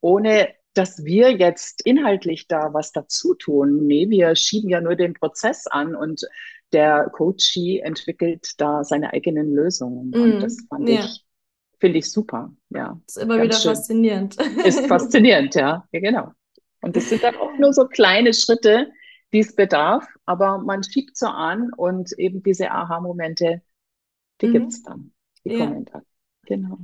ohne 0.00 0.48
dass 0.74 1.04
wir 1.04 1.32
jetzt 1.32 1.84
inhaltlich 1.84 2.46
da 2.46 2.72
was 2.72 2.92
dazu 2.92 3.34
tun. 3.34 3.86
Nee, 3.86 4.08
wir 4.10 4.36
schieben 4.36 4.70
ja 4.70 4.80
nur 4.80 4.94
den 4.94 5.14
Prozess 5.14 5.66
an 5.66 5.96
und 5.96 6.22
der 6.72 7.10
Coachie 7.10 7.80
entwickelt 7.80 8.52
da 8.58 8.84
seine 8.84 9.12
eigenen 9.12 9.54
Lösungen. 9.54 10.10
Mm, 10.10 10.22
und 10.22 10.40
das 10.40 10.58
fand 10.68 10.88
ja. 10.88 11.00
ich, 11.00 11.24
finde 11.80 11.98
ich 11.98 12.10
super. 12.10 12.52
Ja. 12.70 13.00
Das 13.06 13.16
ist 13.16 13.22
immer 13.22 13.42
wieder 13.42 13.56
schön. 13.56 13.74
faszinierend. 13.74 14.36
Ist 14.64 14.86
faszinierend, 14.86 15.54
ja. 15.56 15.88
ja, 15.90 16.00
genau. 16.00 16.32
Und 16.80 16.94
das 16.94 17.08
sind 17.08 17.24
dann 17.24 17.36
auch 17.36 17.58
nur 17.58 17.72
so 17.72 17.86
kleine 17.86 18.32
Schritte, 18.32 18.92
die 19.32 19.40
es 19.40 19.54
bedarf, 19.54 20.06
aber 20.26 20.58
man 20.58 20.82
schiebt 20.82 21.16
so 21.16 21.26
an 21.26 21.72
und 21.76 22.12
eben 22.18 22.42
diese 22.42 22.70
Aha-Momente, 22.70 23.62
die 24.40 24.46
mhm. 24.46 24.52
gibt 24.52 24.72
es 24.72 24.82
dann. 24.82 25.12
Die 25.44 25.54
ja. 25.54 25.66
kommen 25.66 25.84
dann. 25.86 26.02
Genau. 26.46 26.78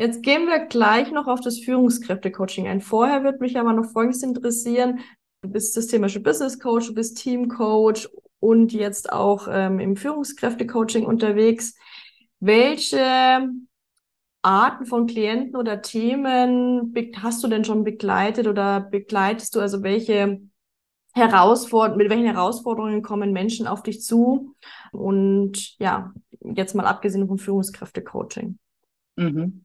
Jetzt 0.00 0.22
gehen 0.22 0.46
wir 0.46 0.60
gleich 0.60 1.12
noch 1.12 1.26
auf 1.26 1.42
das 1.42 1.58
Führungskräfte-Coaching 1.58 2.66
ein. 2.66 2.80
Vorher 2.80 3.22
würde 3.22 3.40
mich 3.40 3.58
aber 3.58 3.74
noch 3.74 3.84
Folgendes 3.92 4.22
interessieren. 4.22 5.00
Du 5.42 5.50
bist 5.50 5.74
systemische 5.74 6.20
Business 6.20 6.58
Coach, 6.58 6.86
du 6.86 6.94
bist 6.94 7.18
Team 7.18 7.48
Coach 7.48 8.08
und 8.38 8.72
jetzt 8.72 9.12
auch 9.12 9.46
ähm, 9.50 9.78
im 9.78 9.96
Führungskräfte-Coaching 9.96 11.04
unterwegs. 11.04 11.74
Welche 12.38 13.50
Arten 14.40 14.86
von 14.86 15.06
Klienten 15.06 15.54
oder 15.54 15.82
Themen 15.82 16.94
hast 17.18 17.44
du 17.44 17.48
denn 17.48 17.66
schon 17.66 17.84
begleitet 17.84 18.46
oder 18.46 18.80
begleitest 18.80 19.54
du? 19.54 19.60
Also 19.60 19.82
welche 19.82 20.40
Herausforderungen, 21.12 21.98
mit 21.98 22.08
welchen 22.08 22.24
Herausforderungen 22.24 23.02
kommen 23.02 23.34
Menschen 23.34 23.66
auf 23.66 23.82
dich 23.82 24.00
zu? 24.00 24.54
Und 24.92 25.78
ja, 25.78 26.14
jetzt 26.40 26.74
mal 26.74 26.86
abgesehen 26.86 27.28
vom 27.28 27.36
Führungskräfte-Coaching. 27.36 28.58
Mhm. 29.16 29.62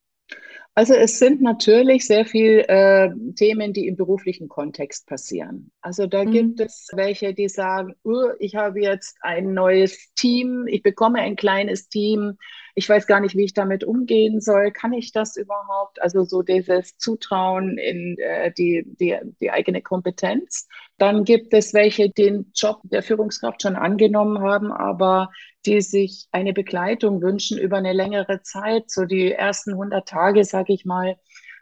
Also 0.77 0.93
es 0.93 1.19
sind 1.19 1.41
natürlich 1.41 2.05
sehr 2.05 2.25
viele 2.25 2.67
äh, 2.67 3.09
Themen, 3.35 3.71
die 3.71 3.87
im 3.87 3.95
beruflichen 3.95 4.49
Kontext 4.49 5.07
passieren. 5.07 5.71
Also 5.79 6.05
da 6.05 6.25
mhm. 6.25 6.31
gibt 6.31 6.59
es 6.59 6.89
welche, 6.93 7.33
die 7.33 7.47
sagen, 7.47 7.95
uh, 8.03 8.31
ich 8.39 8.55
habe 8.55 8.81
jetzt 8.81 9.15
ein 9.21 9.53
neues 9.53 10.13
Team, 10.15 10.65
ich 10.67 10.83
bekomme 10.83 11.19
ein 11.19 11.37
kleines 11.37 11.87
Team, 11.87 12.37
ich 12.77 12.89
weiß 12.89 13.07
gar 13.07 13.21
nicht, 13.21 13.37
wie 13.37 13.45
ich 13.45 13.53
damit 13.53 13.85
umgehen 13.85 14.41
soll. 14.41 14.71
Kann 14.71 14.91
ich 14.91 15.13
das 15.13 15.37
überhaupt? 15.37 16.01
Also 16.01 16.25
so 16.25 16.41
dieses 16.41 16.97
Zutrauen 16.97 17.77
in 17.77 18.17
äh, 18.19 18.51
die, 18.51 18.83
die, 18.99 19.17
die 19.39 19.51
eigene 19.51 19.81
Kompetenz. 19.81 20.67
Dann 20.97 21.23
gibt 21.23 21.53
es 21.53 21.73
welche, 21.73 22.09
die 22.09 22.25
den 22.25 22.51
Job 22.55 22.81
der 22.83 23.03
Führungskraft 23.03 23.61
schon 23.61 23.75
angenommen 23.75 24.41
haben, 24.41 24.71
aber 24.71 25.29
die 25.65 25.81
sich 25.81 26.27
eine 26.31 26.53
Begleitung 26.53 27.21
wünschen 27.21 27.57
über 27.57 27.77
eine 27.77 27.93
längere 27.93 28.41
Zeit, 28.41 28.89
so 28.89 29.05
die 29.05 29.31
ersten 29.31 29.71
100 29.71 30.07
Tage, 30.07 30.43
sage 30.43 30.73
ich 30.73 30.85
mal, 30.85 31.17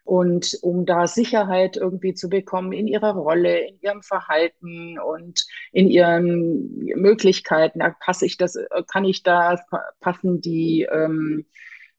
und 0.06 0.58
um 0.62 0.86
da 0.86 1.08
Sicherheit 1.08 1.78
irgendwie 1.78 2.14
zu 2.14 2.30
bekommen 2.30 2.74
in 2.74 2.88
ihrer 2.88 3.14
Rolle, 3.16 3.68
in 3.68 3.80
ihrem 3.80 4.02
Verhalten 4.02 5.00
und 5.00 5.46
in 5.72 5.90
ihren 5.90 6.76
Möglichkeiten, 6.96 7.80
passe 8.02 8.26
ich 8.26 8.38
das, 8.38 8.58
kann 8.92 9.06
ich 9.06 9.24
da 9.24 9.58
passen 10.02 10.42
die 10.42 10.88
ähm, 10.92 11.46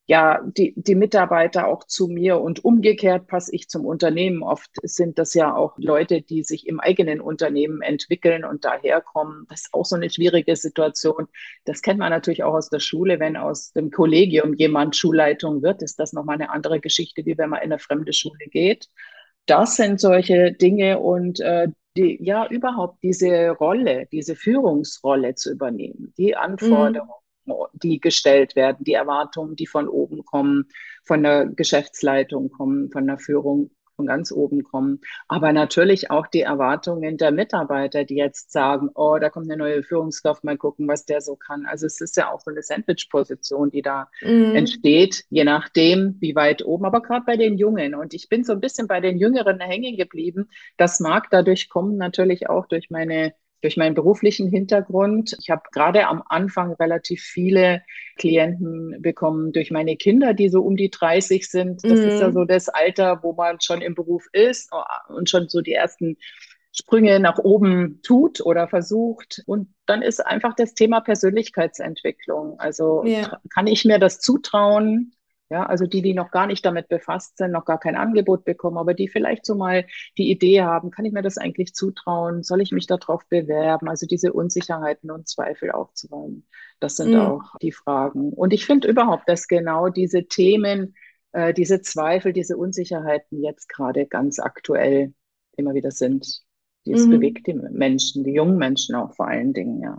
ja, 0.07 0.43
die, 0.45 0.75
die 0.77 0.95
Mitarbeiter 0.95 1.67
auch 1.67 1.85
zu 1.85 2.09
mir 2.09 2.39
und 2.39 2.63
umgekehrt 2.63 3.27
passe 3.27 3.55
ich 3.55 3.69
zum 3.69 3.87
Unternehmen. 3.87 4.43
Oft 4.43 4.71
sind 4.83 5.19
das 5.19 5.33
ja 5.33 5.55
auch 5.55 5.79
Leute, 5.79 6.21
die 6.21 6.43
sich 6.43 6.67
im 6.67 6.79
eigenen 6.79 7.23
Unternehmen 7.23 7.81
entwickeln 7.81 8.45
und 8.45 8.67
daherkommen. 8.67 9.47
Das 9.49 9.63
ist 9.63 9.75
auch 9.75 9.87
so 9.87 9.97
eine 9.97 10.11
schwierige 10.11 10.57
Situation. 10.57 11.27
Das 11.65 11.81
kennt 11.81 12.01
man 12.01 12.11
natürlich 12.11 12.45
auch 12.45 12.53
aus 12.53 12.69
der 12.69 12.81
Schule. 12.81 13.19
Wenn 13.19 13.39
aus 13.39 13.73
dem 13.73 13.91
Kollegium 13.91 14.53
jemand 14.53 14.95
Schulleitung 14.95 15.63
wird, 15.63 15.83
ist 15.83 15.99
das 15.99 16.13
nochmal 16.13 16.35
eine 16.35 16.51
andere 16.51 16.81
Geschichte, 16.81 17.25
wie 17.25 17.39
wenn 17.39 17.49
man 17.49 17.63
in 17.63 17.73
eine 17.73 17.79
fremde 17.79 18.13
Schule 18.13 18.45
geht. 18.51 18.91
Das 19.47 19.77
sind 19.77 20.01
solche 20.01 20.53
Dinge 20.53 20.99
und 20.99 21.41
äh, 21.41 21.69
die, 21.97 22.19
ja, 22.23 22.47
überhaupt 22.49 23.03
diese 23.03 23.51
Rolle, 23.51 24.07
diese 24.13 24.37
Führungsrolle 24.37 25.35
zu 25.35 25.51
übernehmen, 25.51 26.13
die. 26.19 26.37
Anforderungen. 26.37 27.09
Mhm 27.09 27.24
die 27.73 28.01
gestellt 28.01 28.57
werden, 28.57 28.85
die 28.85 28.95
Erwartungen, 28.95 29.57
die 29.57 29.67
von 29.67 29.89
oben 29.89 30.25
kommen, 30.25 30.69
von 31.05 31.23
der 31.23 31.47
Geschäftsleitung 31.47 32.51
kommen, 32.51 32.91
von 32.91 33.07
der 33.07 33.19
Führung 33.19 33.71
von 33.97 34.07
ganz 34.07 34.33
oben 34.33 34.63
kommen. 34.65 35.01
Aber 35.29 35.53
natürlich 35.53 36.11
auch 36.11 36.27
die 36.27 36.41
Erwartungen 36.41 37.17
der 37.17 37.31
Mitarbeiter, 37.31 38.05
die 38.05 38.17
jetzt 38.17 38.53
sagen, 38.53 38.91
oh, 38.95 39.19
da 39.21 39.31
kommt 39.31 39.51
eine 39.51 39.57
neue 39.57 39.83
Führungskraft, 39.83 40.45
mal 40.45 40.57
gucken, 40.57 40.89
was 40.89 41.05
der 41.05 41.21
so 41.21 41.37
kann. 41.37 41.67
Also 41.67 41.87
es 41.87 42.01
ist 42.01 42.17
ja 42.17 42.33
auch 42.33 42.41
so 42.41 42.51
eine 42.51 42.63
Sandwich-Position, 42.63 43.71
die 43.71 43.83
da 43.83 44.09
mhm. 44.23 44.55
entsteht, 44.55 45.25
je 45.31 45.45
nachdem, 45.45 46.17
wie 46.21 46.35
weit 46.35 46.65
oben, 46.65 46.85
aber 46.85 47.03
gerade 47.03 47.25
bei 47.25 47.37
den 47.37 47.57
Jungen. 47.57 47.95
Und 47.95 48.15
ich 48.15 48.29
bin 48.29 48.45
so 48.45 48.53
ein 48.53 48.61
bisschen 48.61 48.87
bei 48.87 49.01
den 49.01 49.19
Jüngeren 49.19 49.61
hängen 49.61 49.97
geblieben. 49.97 50.49
Das 50.77 51.01
mag 51.01 51.29
dadurch 51.31 51.69
kommen, 51.69 51.97
natürlich 51.97 52.49
auch 52.49 52.67
durch 52.67 52.91
meine 52.91 53.35
durch 53.65 53.79
meinen 53.79 53.95
beruflichen 53.95 54.47
Hintergrund. 54.51 55.35
Ich 55.41 55.49
habe 55.49 55.63
gerade 55.73 56.07
am 56.07 56.23
Anfang 56.29 56.75
relativ 56.75 57.23
viele 57.23 57.83
Klienten 58.19 59.01
bekommen 59.01 59.53
durch 59.53 59.71
meine 59.71 59.97
Kinder, 59.97 60.35
die 60.35 60.51
so 60.51 60.61
um 60.61 60.77
die 60.77 60.91
30 60.91 61.49
sind. 61.49 61.83
Das 61.83 61.99
mhm. 61.99 62.09
ist 62.09 62.21
ja 62.21 62.29
mhm. 62.29 62.33
so 62.35 62.45
das 62.45 62.69
Alter, 62.69 63.21
wo 63.23 63.33
man 63.33 63.63
schon 63.63 63.81
im 63.81 63.95
Beruf 63.95 64.27
ist 64.33 64.71
und 65.09 65.31
schon 65.31 65.49
so 65.49 65.63
die 65.63 65.73
ersten 65.73 66.19
Sprünge 66.73 67.21
nach 67.21 67.39
oben 67.39 68.01
tut 68.03 68.45
oder 68.45 68.69
versucht. 68.69 69.43
Und 69.47 69.73
dann 69.87 70.03
ist 70.03 70.21
einfach 70.21 70.55
das 70.55 70.75
Thema 70.75 71.01
Persönlichkeitsentwicklung. 71.01 72.61
Also 72.61 73.03
ja. 73.07 73.41
kann 73.49 73.67
ich 73.67 73.87
mir 73.87 73.99
das 73.99 74.21
zutrauen? 74.21 75.15
Ja, 75.51 75.67
also 75.67 75.87
die, 75.87 76.01
die 76.01 76.15
noch 76.15 76.31
gar 76.31 76.47
nicht 76.47 76.65
damit 76.65 76.89
befasst 76.89 77.37
sind, 77.37 77.53
noch 77.53 77.67
gar 77.67 77.79
kein 77.79 77.97
Angebot 77.97 78.45
bekommen, 78.45 78.79
aber 78.79 78.95
die 78.95 79.09
vielleicht 79.09 79.45
so 79.45 79.55
mal 79.55 79.87
die 80.17 80.31
Idee 80.31 80.63
haben, 80.63 80.91
kann 80.91 81.05
ich 81.05 81.13
mir 81.13 81.23
das 81.23 81.37
eigentlich 81.37 81.75
zutrauen? 81.75 82.43
Soll 82.43 82.63
ich 82.63 82.73
mich 82.73 82.87
darauf 82.87 83.27
bewerben? 83.29 83.89
Also 83.89 84.07
diese 84.07 84.33
Unsicherheiten 84.33 85.11
und 85.11 85.29
Zweifel 85.29 85.71
aufzuräumen. 85.71 86.47
Das 86.81 86.97
sind 86.97 87.13
mhm. 87.13 87.21
auch 87.21 87.43
die 87.61 87.73
Fragen. 87.73 88.33
Und 88.33 88.55
ich 88.55 88.65
finde 88.65 88.89
überhaupt, 88.89 89.29
dass 89.29 89.47
genau 89.47 89.91
diese 89.91 90.27
Themen, 90.27 90.95
äh, 91.33 91.53
diese 91.53 91.83
Zweifel, 91.83 92.33
diese 92.33 92.57
Unsicherheiten 92.57 93.43
jetzt 93.43 93.69
gerade 93.69 94.07
ganz 94.07 94.39
aktuell 94.39 95.13
immer 95.57 95.75
wieder 95.75 95.91
sind. 95.91 96.43
Das 96.87 97.05
mhm. 97.05 97.11
bewegt 97.11 97.47
die 97.47 97.55
Menschen, 97.55 98.25
die 98.25 98.33
jungen 98.33 98.57
Menschen 98.57 98.95
auch 98.95 99.15
vor 99.15 99.29
allen 99.29 99.53
Dingen, 99.53 99.83
ja. 99.83 99.99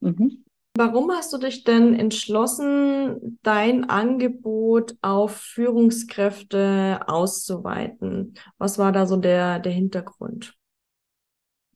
Mhm. 0.00 0.43
Warum 0.76 1.12
hast 1.12 1.32
du 1.32 1.38
dich 1.38 1.62
denn 1.62 1.94
entschlossen, 1.94 3.38
dein 3.44 3.88
Angebot 3.88 4.96
auf 5.02 5.36
Führungskräfte 5.36 7.02
auszuweiten? 7.06 8.34
Was 8.58 8.76
war 8.76 8.90
da 8.90 9.06
so 9.06 9.16
der, 9.16 9.60
der 9.60 9.70
Hintergrund? 9.70 10.56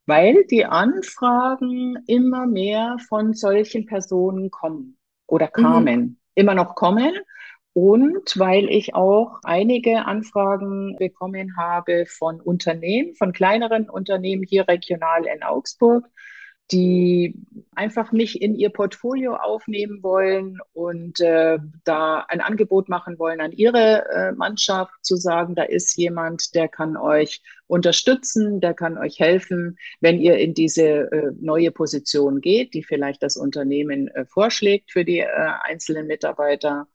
Weil 0.07 0.45
die 0.47 0.65
Anfragen 0.65 1.97
immer 2.09 2.47
mehr 2.47 2.97
von 3.09 3.35
solchen 3.35 3.87
Personen 3.87 4.51
kommen 4.51 4.99
oder 5.29 5.47
mhm. 5.47 5.63
kamen, 5.63 6.01
mhm. 6.01 6.17
immer 6.35 6.55
noch 6.57 6.75
kommen. 6.75 7.13
Und 7.75 8.37
weil 8.37 8.69
ich 8.69 8.97
auch 8.97 9.39
einige 9.45 10.07
Anfragen 10.07 10.97
bekommen 10.97 11.57
habe 11.57 12.07
von 12.07 12.41
Unternehmen, 12.41 13.15
von 13.15 13.33
kleineren 13.33 13.89
Unternehmen 13.89 14.43
hier 14.43 14.67
regional 14.67 15.25
in 15.25 15.45
Augsburg, 15.45 16.05
die 16.71 17.35
einfach 17.75 18.13
mich 18.13 18.43
in 18.43 18.55
ihr 18.55 18.69
Portfolio 18.69 19.37
aufnehmen 19.37 20.03
wollen 20.03 20.59
und 20.75 21.21
äh, 21.21 21.59
da 21.85 22.27
ein 22.29 22.41
Angebot 22.41 22.89
machen 22.89 23.19
wollen 23.19 23.41
an 23.41 23.53
ihre 23.53 24.05
äh, 24.11 24.33
Mannschaft, 24.33 24.93
zu 25.03 25.17
sagen, 25.17 25.55
da 25.55 25.63
ist 25.63 25.97
jemand, 25.97 26.55
der 26.55 26.69
kann 26.69 26.97
euch 26.97 27.43
unterstützen, 27.67 28.61
der 28.61 28.75
kann 28.75 28.99
euch 28.99 29.19
helfen, 29.19 29.79
wenn 30.01 30.19
ihr 30.19 30.37
in 30.39 30.53
diese 30.53 31.11
äh, 31.11 31.33
neue 31.41 31.71
Position 31.71 32.41
geht, 32.41 32.75
die 32.75 32.83
vielleicht 32.83 33.23
das 33.23 33.37
Unternehmen 33.37 34.09
äh, 34.09 34.27
vorschlägt 34.27 34.91
für 34.91 35.05
die 35.05 35.21
äh, 35.21 35.27
einzelnen 35.63 36.07
Mitarbeiter. 36.07 36.87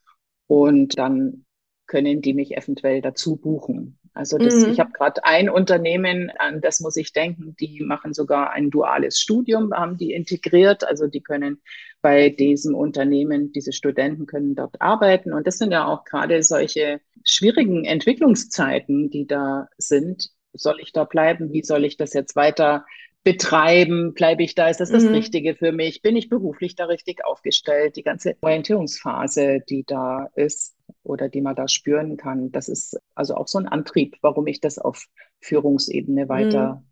Und 0.47 0.99
dann 0.99 1.45
können 1.87 2.21
die 2.21 2.33
mich 2.33 2.55
eventuell 2.55 3.01
dazu 3.01 3.37
buchen. 3.37 3.99
Also 4.13 4.37
das, 4.37 4.55
mhm. 4.55 4.71
ich 4.71 4.79
habe 4.79 4.91
gerade 4.91 5.23
ein 5.25 5.49
Unternehmen, 5.49 6.31
an 6.37 6.61
das 6.61 6.79
muss 6.79 6.95
ich 6.97 7.13
denken, 7.13 7.55
die 7.59 7.81
machen 7.83 8.13
sogar 8.13 8.51
ein 8.51 8.69
duales 8.69 9.19
Studium, 9.19 9.73
haben 9.73 9.97
die 9.97 10.13
integriert. 10.13 10.87
Also 10.87 11.07
die 11.07 11.21
können 11.21 11.61
bei 12.01 12.29
diesem 12.29 12.75
Unternehmen, 12.75 13.51
diese 13.51 13.73
Studenten 13.73 14.25
können 14.27 14.55
dort 14.55 14.81
arbeiten. 14.81 15.33
Und 15.33 15.47
das 15.47 15.57
sind 15.57 15.71
ja 15.71 15.87
auch 15.87 16.03
gerade 16.03 16.43
solche 16.43 17.01
schwierigen 17.23 17.85
Entwicklungszeiten, 17.85 19.09
die 19.09 19.25
da 19.25 19.67
sind. 19.77 20.29
Soll 20.53 20.79
ich 20.81 20.91
da 20.91 21.05
bleiben? 21.05 21.51
Wie 21.51 21.63
soll 21.63 21.83
ich 21.83 21.97
das 21.97 22.13
jetzt 22.13 22.35
weiter 22.35 22.85
betreiben? 23.23 24.13
Bleibe 24.13 24.43
ich 24.43 24.55
da? 24.55 24.67
Ist 24.67 24.79
das 24.79 24.91
das 24.91 25.03
mhm. 25.03 25.13
Richtige 25.13 25.55
für 25.55 25.71
mich? 25.71 26.01
Bin 26.01 26.15
ich 26.15 26.29
beruflich 26.29 26.75
da 26.75 26.85
richtig 26.85 27.25
aufgestellt? 27.25 27.95
Die 27.95 28.03
ganze 28.03 28.35
Orientierungsphase, 28.41 29.59
die 29.67 29.83
da 29.85 30.27
ist, 30.35 30.75
oder 31.03 31.29
die 31.29 31.41
man 31.41 31.55
da 31.55 31.67
spüren 31.67 32.17
kann. 32.17 32.51
Das 32.51 32.69
ist 32.69 32.99
also 33.15 33.35
auch 33.35 33.47
so 33.47 33.59
ein 33.59 33.67
Antrieb, 33.67 34.17
warum 34.21 34.47
ich 34.47 34.59
das 34.59 34.79
auf 34.79 35.05
Führungsebene 35.41 36.29
weiter 36.29 36.75
mhm. 36.75 36.87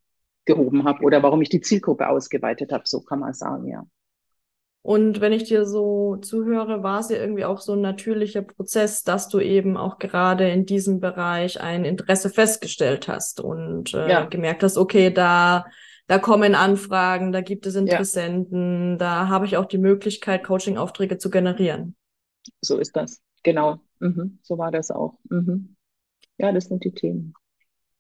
gehoben 0.46 0.84
habe 0.84 1.04
oder 1.04 1.24
warum 1.24 1.42
ich 1.42 1.50
die 1.50 1.62
Zielgruppe 1.62 2.08
ausgeweitet 2.08 2.72
habe, 2.72 2.84
so 2.86 3.02
kann 3.02 3.20
man 3.20 3.34
sagen, 3.34 3.68
ja. 3.68 3.86
Und 4.84 5.22
wenn 5.22 5.32
ich 5.32 5.44
dir 5.44 5.66
so 5.68 6.16
zuhöre, 6.18 6.82
war 6.82 7.02
es 7.02 7.10
ja 7.10 7.18
irgendwie 7.18 7.46
auch 7.46 7.60
so 7.60 7.74
ein 7.74 7.82
natürlicher 7.82 8.42
Prozess, 8.42 9.04
dass 9.04 9.30
du 9.30 9.40
eben 9.40 9.78
auch 9.78 10.00
gerade 10.00 10.50
in 10.50 10.66
diesem 10.66 11.00
Bereich 11.00 11.62
ein 11.62 11.86
Interesse 11.86 12.32
festgestellt 12.32 13.08
hast 13.08 13.40
und 13.42 13.94
äh, 13.94 14.10
ja. 14.10 14.26
gemerkt 14.26 14.64
hast, 14.64 14.78
okay, 14.78 15.12
da, 15.12 15.68
da 16.12 16.20
kommen 16.20 16.56
Anfragen, 16.56 17.32
da 17.32 17.40
gibt 17.40 17.66
es 17.66 17.76
Interessenten, 17.76 18.92
ja. 18.92 18.98
da 18.98 19.28
habe 19.30 19.46
ich 19.46 19.56
auch 19.56 19.64
die 19.64 19.78
Möglichkeit, 19.78 20.44
Coaching-Aufträge 20.44 21.18
zu 21.18 21.30
generieren. 21.30 21.96
So 22.60 22.80
ist 22.80 22.98
das, 22.98 23.22
genau. 23.44 23.80
Mhm. 24.00 24.40
So 24.42 24.58
war 24.58 24.72
das 24.72 24.92
auch. 24.92 25.18
Mhm. 25.30 25.78
Ja, 26.38 26.52
das 26.52 26.66
sind 26.66 26.84
die 26.84 26.92
Themen. 26.92 27.34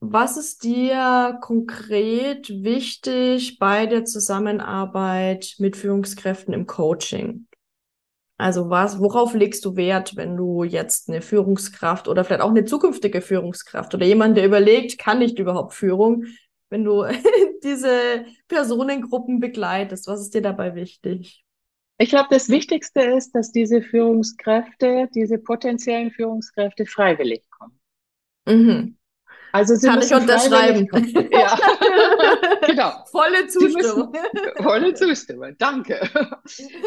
Was 0.01 0.35
ist 0.35 0.65
dir 0.65 1.37
konkret 1.39 2.49
wichtig 2.49 3.59
bei 3.59 3.85
der 3.85 4.03
Zusammenarbeit 4.03 5.55
mit 5.59 5.77
Führungskräften 5.77 6.53
im 6.53 6.67
Coaching? 6.67 7.47
Also 8.37 8.69
was, 8.69 8.99
worauf 8.99 9.33
legst 9.35 9.63
du 9.63 9.77
Wert, 9.77 10.17
wenn 10.17 10.35
du 10.35 10.65
jetzt 10.65 11.07
eine 11.07 11.21
Führungskraft 11.21 12.09
oder 12.09 12.25
vielleicht 12.25 12.41
auch 12.41 12.49
eine 12.49 12.65
zukünftige 12.65 13.21
Führungskraft 13.21 13.95
oder 13.95 14.05
jemand, 14.05 14.35
der 14.35 14.45
überlegt, 14.45 14.97
kann 14.97 15.21
ich 15.21 15.39
überhaupt 15.39 15.73
Führung, 15.73 16.25
wenn 16.71 16.83
du 16.83 17.05
diese 17.63 18.25
Personengruppen 18.47 19.39
begleitest? 19.39 20.07
Was 20.07 20.21
ist 20.21 20.33
dir 20.33 20.41
dabei 20.41 20.73
wichtig? 20.73 21.43
Ich 21.99 22.09
glaube, 22.09 22.29
das 22.31 22.49
Wichtigste 22.49 23.01
ist, 23.01 23.35
dass 23.35 23.51
diese 23.51 23.83
Führungskräfte, 23.83 25.07
diese 25.13 25.37
potenziellen 25.37 26.09
Führungskräfte 26.09 26.87
freiwillig 26.87 27.47
kommen. 27.51 27.79
Mhm. 28.47 28.97
Also 29.51 29.75
sie 29.75 29.87
Kann 29.87 30.01
ich 30.01 30.13
unterschreiben. 30.13 30.87
Ja, 31.31 31.57
genau. 32.67 32.91
Volle 33.11 33.47
Zustimmung. 33.47 34.11
Müssen, 34.11 34.55
volle 34.63 34.93
Zustimmung, 34.93 35.55
danke. 35.57 35.99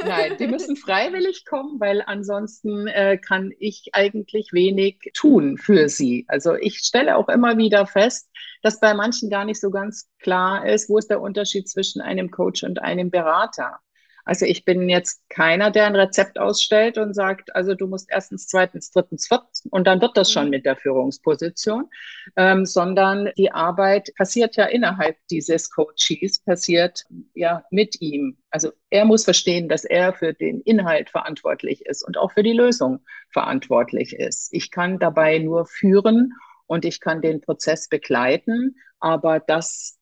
Nein, 0.04 0.36
die 0.38 0.46
müssen 0.46 0.76
freiwillig 0.76 1.44
kommen, 1.44 1.80
weil 1.80 2.02
ansonsten 2.06 2.86
äh, 2.86 3.18
kann 3.18 3.52
ich 3.58 3.90
eigentlich 3.92 4.52
wenig 4.52 5.10
tun 5.14 5.56
für 5.56 5.88
sie. 5.88 6.24
Also 6.28 6.54
ich 6.54 6.78
stelle 6.78 7.16
auch 7.16 7.28
immer 7.28 7.56
wieder 7.56 7.86
fest, 7.86 8.28
dass 8.62 8.80
bei 8.80 8.94
manchen 8.94 9.30
gar 9.30 9.44
nicht 9.44 9.60
so 9.60 9.70
ganz 9.70 10.08
klar 10.20 10.66
ist, 10.66 10.88
wo 10.88 10.98
ist 10.98 11.10
der 11.10 11.20
Unterschied 11.20 11.68
zwischen 11.68 12.00
einem 12.00 12.30
Coach 12.30 12.62
und 12.62 12.80
einem 12.82 13.10
Berater. 13.10 13.78
Also 14.24 14.46
ich 14.46 14.64
bin 14.64 14.88
jetzt 14.88 15.22
keiner, 15.28 15.70
der 15.70 15.86
ein 15.86 15.96
Rezept 15.96 16.38
ausstellt 16.38 16.96
und 16.96 17.14
sagt, 17.14 17.54
also 17.54 17.74
du 17.74 17.86
musst 17.86 18.10
erstens, 18.10 18.46
zweitens, 18.46 18.90
drittens, 18.90 19.28
viertens 19.28 19.66
und 19.70 19.86
dann 19.86 20.00
wird 20.00 20.16
das 20.16 20.32
schon 20.32 20.44
mhm. 20.44 20.50
mit 20.50 20.64
der 20.64 20.76
Führungsposition, 20.76 21.90
ähm, 22.36 22.64
sondern 22.64 23.30
die 23.36 23.52
Arbeit 23.52 24.10
passiert 24.16 24.56
ja 24.56 24.64
innerhalb 24.64 25.16
dieses 25.30 25.70
Coaches, 25.70 26.40
passiert 26.40 27.04
ja 27.34 27.64
mit 27.70 28.00
ihm. 28.00 28.38
Also 28.50 28.72
er 28.90 29.04
muss 29.04 29.24
verstehen, 29.24 29.68
dass 29.68 29.84
er 29.84 30.14
für 30.14 30.32
den 30.32 30.60
Inhalt 30.60 31.10
verantwortlich 31.10 31.84
ist 31.84 32.02
und 32.02 32.16
auch 32.16 32.32
für 32.32 32.42
die 32.42 32.52
Lösung 32.52 33.00
verantwortlich 33.30 34.14
ist. 34.14 34.48
Ich 34.52 34.70
kann 34.70 34.98
dabei 34.98 35.38
nur 35.38 35.66
führen 35.66 36.32
und 36.66 36.84
ich 36.84 37.00
kann 37.00 37.20
den 37.20 37.40
Prozess 37.40 37.88
begleiten, 37.88 38.76
aber 39.00 39.38
das 39.40 39.98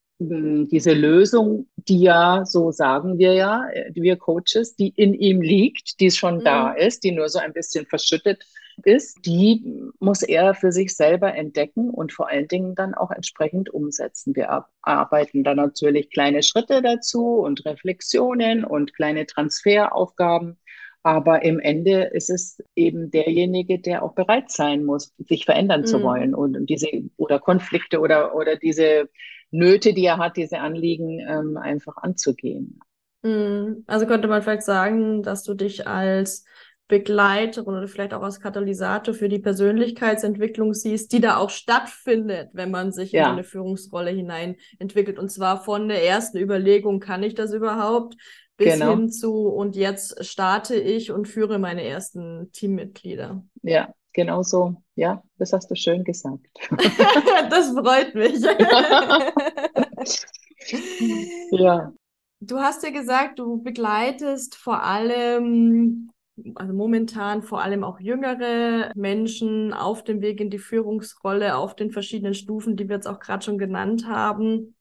diese 0.71 0.93
Lösung, 0.93 1.67
die 1.77 2.01
ja, 2.01 2.45
so 2.45 2.71
sagen 2.71 3.19
wir 3.19 3.35
ja, 3.35 3.67
wir 3.93 4.17
Coaches, 4.17 4.77
die 4.77 4.89
in 4.89 5.15
ihm 5.15 5.41
liegt, 5.41 6.01
die 6.01 6.11
schon 6.11 6.37
mhm. 6.37 6.45
da 6.45 6.73
ist, 6.73 7.05
die 7.05 7.13
nur 7.13 7.29
so 7.29 7.39
ein 7.39 7.53
bisschen 7.53 7.87
verschüttet 7.87 8.45
ist, 8.85 9.19
die 9.25 9.63
muss 9.99 10.23
er 10.23 10.55
für 10.55 10.73
sich 10.73 10.97
selber 10.97 11.35
entdecken 11.35 11.91
und 11.91 12.13
vor 12.13 12.29
allen 12.29 12.49
Dingen 12.49 12.75
dann 12.75 12.95
auch 12.95 13.11
entsprechend 13.11 13.71
umsetzen. 13.71 14.35
Wir 14.35 14.67
arbeiten 14.83 15.45
dann 15.45 15.57
natürlich 15.57 16.11
kleine 16.11 16.43
Schritte 16.43 16.83
dazu 16.83 17.41
und 17.41 17.65
Reflexionen 17.65 18.65
und 18.65 18.95
kleine 18.95 19.27
Transferaufgaben. 19.27 20.59
Aber 21.05 21.43
im 21.43 21.59
Ende 21.59 22.05
ist 22.05 22.31
es 22.31 22.63
eben 22.77 23.11
derjenige, 23.11 23.81
der 23.81 24.05
auch 24.05 24.15
bereit 24.15 24.51
sein 24.51 24.85
muss, 24.85 25.13
sich 25.19 25.45
verändern 25.45 25.81
mhm. 25.81 25.87
zu 25.87 26.03
wollen 26.03 26.35
und 26.35 26.67
diese 26.67 26.89
oder 27.17 27.41
Konflikte 27.41 27.99
oder, 27.99 28.37
oder 28.37 28.57
diese 28.57 29.09
Nöte, 29.53 29.93
die 29.93 30.05
er 30.05 30.19
hat, 30.19 30.37
diese 30.37 30.59
Anliegen 30.59 31.21
ähm, 31.21 31.57
einfach 31.57 31.97
anzugehen. 31.99 32.81
Mhm. 33.23 33.85
Also 33.87 34.07
könnte 34.07 34.27
man 34.27 34.43
vielleicht 34.43 34.65
sagen, 34.65 35.23
dass 35.23 35.45
du 35.45 35.55
dich 35.55 35.87
als 35.87 36.45
Begleiterin 36.89 37.75
oder 37.75 37.89
vielleicht 37.89 38.13
auch 38.13 38.23
als 38.23 38.41
Katalysator 38.41 39.15
für 39.15 39.29
die 39.29 39.39
Persönlichkeitsentwicklung 39.39 40.75
siehst, 40.75 41.13
die 41.13 41.21
da 41.21 41.37
auch 41.37 41.51
stattfindet, 41.51 42.51
wenn 42.53 42.71
man 42.71 42.93
sich 42.93 43.13
ja. 43.13 43.27
in 43.27 43.33
eine 43.33 43.45
Führungsrolle 43.45 44.11
hinein 44.11 44.57
entwickelt. 44.79 45.19
Und 45.19 45.31
zwar 45.31 45.63
von 45.63 45.89
der 45.89 46.05
ersten 46.05 46.39
Überlegung, 46.39 47.01
kann 47.01 47.23
ich 47.23 47.35
das 47.35 47.53
überhaupt, 47.53 48.17
bis 48.57 48.75
genau. 48.75 48.91
hin 48.91 49.11
zu, 49.11 49.49
und 49.49 49.77
jetzt 49.77 50.25
starte 50.25 50.75
ich 50.75 51.13
und 51.13 51.29
führe 51.29 51.59
meine 51.59 51.85
ersten 51.85 52.51
Teammitglieder. 52.53 53.43
Ja, 53.63 53.95
genau 54.13 54.43
so. 54.43 54.77
Ja, 54.95 55.23
das 55.39 55.53
hast 55.53 55.71
du 55.71 55.75
schön 55.75 56.05
gesagt. 56.05 56.47
das 57.51 57.73
freut 57.73 58.15
mich. 58.15 58.41
ja. 61.51 61.93
Du 62.41 62.59
hast 62.59 62.83
ja 62.83 62.91
gesagt, 62.91 63.39
du 63.39 63.63
begleitest 63.63 64.57
vor 64.57 64.83
allem, 64.83 66.11
also 66.57 66.73
momentan 66.73 67.43
vor 67.43 67.63
allem 67.63 67.85
auch 67.85 68.01
jüngere 68.01 68.91
Menschen 68.97 69.73
auf 69.73 70.03
dem 70.03 70.21
Weg 70.21 70.41
in 70.41 70.51
die 70.51 70.59
Führungsrolle, 70.59 71.57
auf 71.57 71.77
den 71.77 71.93
verschiedenen 71.93 72.35
Stufen, 72.35 72.77
die 72.77 72.89
wir 72.89 72.97
jetzt 72.97 73.07
auch 73.07 73.21
gerade 73.21 73.45
schon 73.45 73.59
genannt 73.59 74.09
haben. 74.09 74.75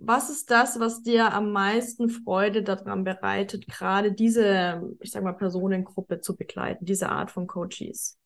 Was 0.00 0.30
ist 0.30 0.52
das, 0.52 0.78
was 0.78 1.02
dir 1.02 1.32
am 1.32 1.50
meisten 1.50 2.08
Freude 2.08 2.62
daran 2.62 3.02
bereitet, 3.02 3.66
gerade 3.66 4.12
diese, 4.12 4.80
ich 5.00 5.10
sag 5.10 5.24
mal, 5.24 5.32
Personengruppe 5.32 6.20
zu 6.20 6.36
begleiten, 6.36 6.84
diese 6.84 7.08
Art 7.08 7.32
von 7.32 7.48
Coaches? 7.48 8.16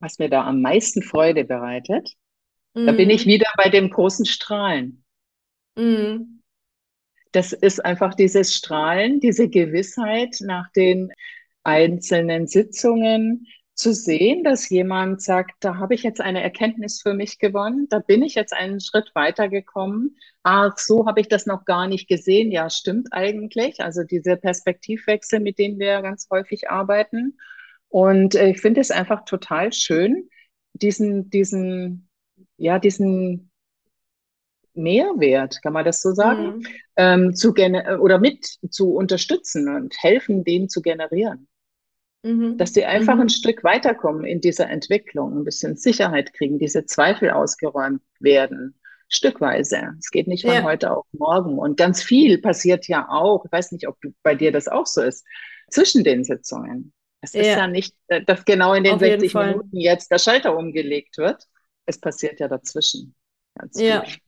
Was 0.00 0.18
mir 0.18 0.28
da 0.28 0.44
am 0.44 0.60
meisten 0.60 1.02
Freude 1.02 1.44
bereitet, 1.44 2.16
mhm. 2.74 2.86
da 2.86 2.92
bin 2.92 3.10
ich 3.10 3.26
mhm. 3.26 3.30
wieder 3.30 3.48
bei 3.56 3.68
dem 3.68 3.90
großen 3.90 4.26
Strahlen. 4.26 5.04
Mhm. 5.76 6.42
Das 7.32 7.52
ist 7.52 7.84
einfach 7.84 8.14
dieses 8.14 8.54
Strahlen, 8.54 9.20
diese 9.20 9.48
Gewissheit 9.48 10.38
nach 10.40 10.70
den 10.72 11.12
einzelnen 11.62 12.48
Sitzungen 12.48 13.46
zu 13.80 13.94
sehen, 13.94 14.44
dass 14.44 14.68
jemand 14.68 15.22
sagt, 15.22 15.52
da 15.60 15.76
habe 15.76 15.94
ich 15.94 16.02
jetzt 16.02 16.20
eine 16.20 16.42
Erkenntnis 16.42 17.00
für 17.00 17.14
mich 17.14 17.38
gewonnen, 17.38 17.86
da 17.88 17.98
bin 17.98 18.22
ich 18.22 18.34
jetzt 18.34 18.52
einen 18.52 18.80
Schritt 18.80 19.10
weitergekommen. 19.14 20.16
Ach, 20.42 20.76
so 20.76 21.06
habe 21.06 21.20
ich 21.20 21.28
das 21.28 21.46
noch 21.46 21.64
gar 21.64 21.86
nicht 21.86 22.06
gesehen. 22.06 22.52
Ja, 22.52 22.68
stimmt 22.68 23.08
eigentlich. 23.12 23.80
Also 23.80 24.02
diese 24.02 24.36
Perspektivwechsel, 24.36 25.40
mit 25.40 25.58
denen 25.58 25.78
wir 25.78 26.02
ganz 26.02 26.28
häufig 26.30 26.68
arbeiten. 26.68 27.38
Und 27.90 28.34
äh, 28.36 28.50
ich 28.50 28.60
finde 28.60 28.80
es 28.80 28.90
einfach 28.90 29.24
total 29.24 29.72
schön, 29.72 30.30
diesen, 30.72 31.28
diesen, 31.28 32.08
ja, 32.56 32.78
diesen 32.78 33.50
Mehrwert, 34.74 35.60
kann 35.62 35.72
man 35.72 35.84
das 35.84 36.00
so 36.00 36.12
sagen, 36.12 36.58
mhm. 36.58 36.66
ähm, 36.96 37.34
zu 37.34 37.52
oder 37.52 38.18
mit 38.18 38.46
zu 38.70 38.94
unterstützen 38.94 39.68
und 39.68 39.94
helfen, 40.00 40.44
den 40.44 40.68
zu 40.68 40.80
generieren. 40.80 41.48
Mhm. 42.22 42.56
Dass 42.58 42.72
die 42.72 42.84
einfach 42.84 43.16
mhm. 43.16 43.22
ein 43.22 43.28
Stück 43.28 43.64
weiterkommen 43.64 44.24
in 44.24 44.40
dieser 44.40 44.70
Entwicklung, 44.70 45.38
ein 45.38 45.44
bisschen 45.44 45.76
Sicherheit 45.76 46.32
kriegen, 46.32 46.58
diese 46.58 46.86
Zweifel 46.86 47.30
ausgeräumt 47.30 48.02
werden, 48.20 48.78
stückweise. 49.08 49.94
Es 49.98 50.10
geht 50.10 50.28
nicht 50.28 50.44
von 50.44 50.54
ja. 50.54 50.62
heute 50.62 50.92
auf 50.96 51.06
morgen. 51.12 51.58
Und 51.58 51.76
ganz 51.76 52.02
viel 52.02 52.38
passiert 52.38 52.86
ja 52.86 53.08
auch, 53.08 53.44
ich 53.44 53.52
weiß 53.52 53.72
nicht, 53.72 53.88
ob 53.88 54.00
du, 54.00 54.10
bei 54.22 54.36
dir 54.36 54.52
das 54.52 54.68
auch 54.68 54.86
so 54.86 55.02
ist, 55.02 55.26
zwischen 55.70 56.04
den 56.04 56.22
Sitzungen. 56.22 56.92
Es 57.20 57.32
ja. 57.34 57.42
ist 57.42 57.48
ja 57.48 57.66
nicht, 57.66 57.94
äh, 58.08 58.22
dass 58.24 58.44
genau 58.44 58.74
in 58.74 58.84
den 58.84 58.94
Auf 58.94 59.00
60 59.00 59.34
Minuten 59.34 59.76
jetzt 59.76 60.10
der 60.10 60.18
Schalter 60.18 60.56
umgelegt 60.56 61.18
wird. 61.18 61.44
Es 61.86 62.00
passiert 62.00 62.40
ja 62.40 62.48
dazwischen. 62.48 63.14
ja. 63.74 64.04
Viel. 64.04 64.22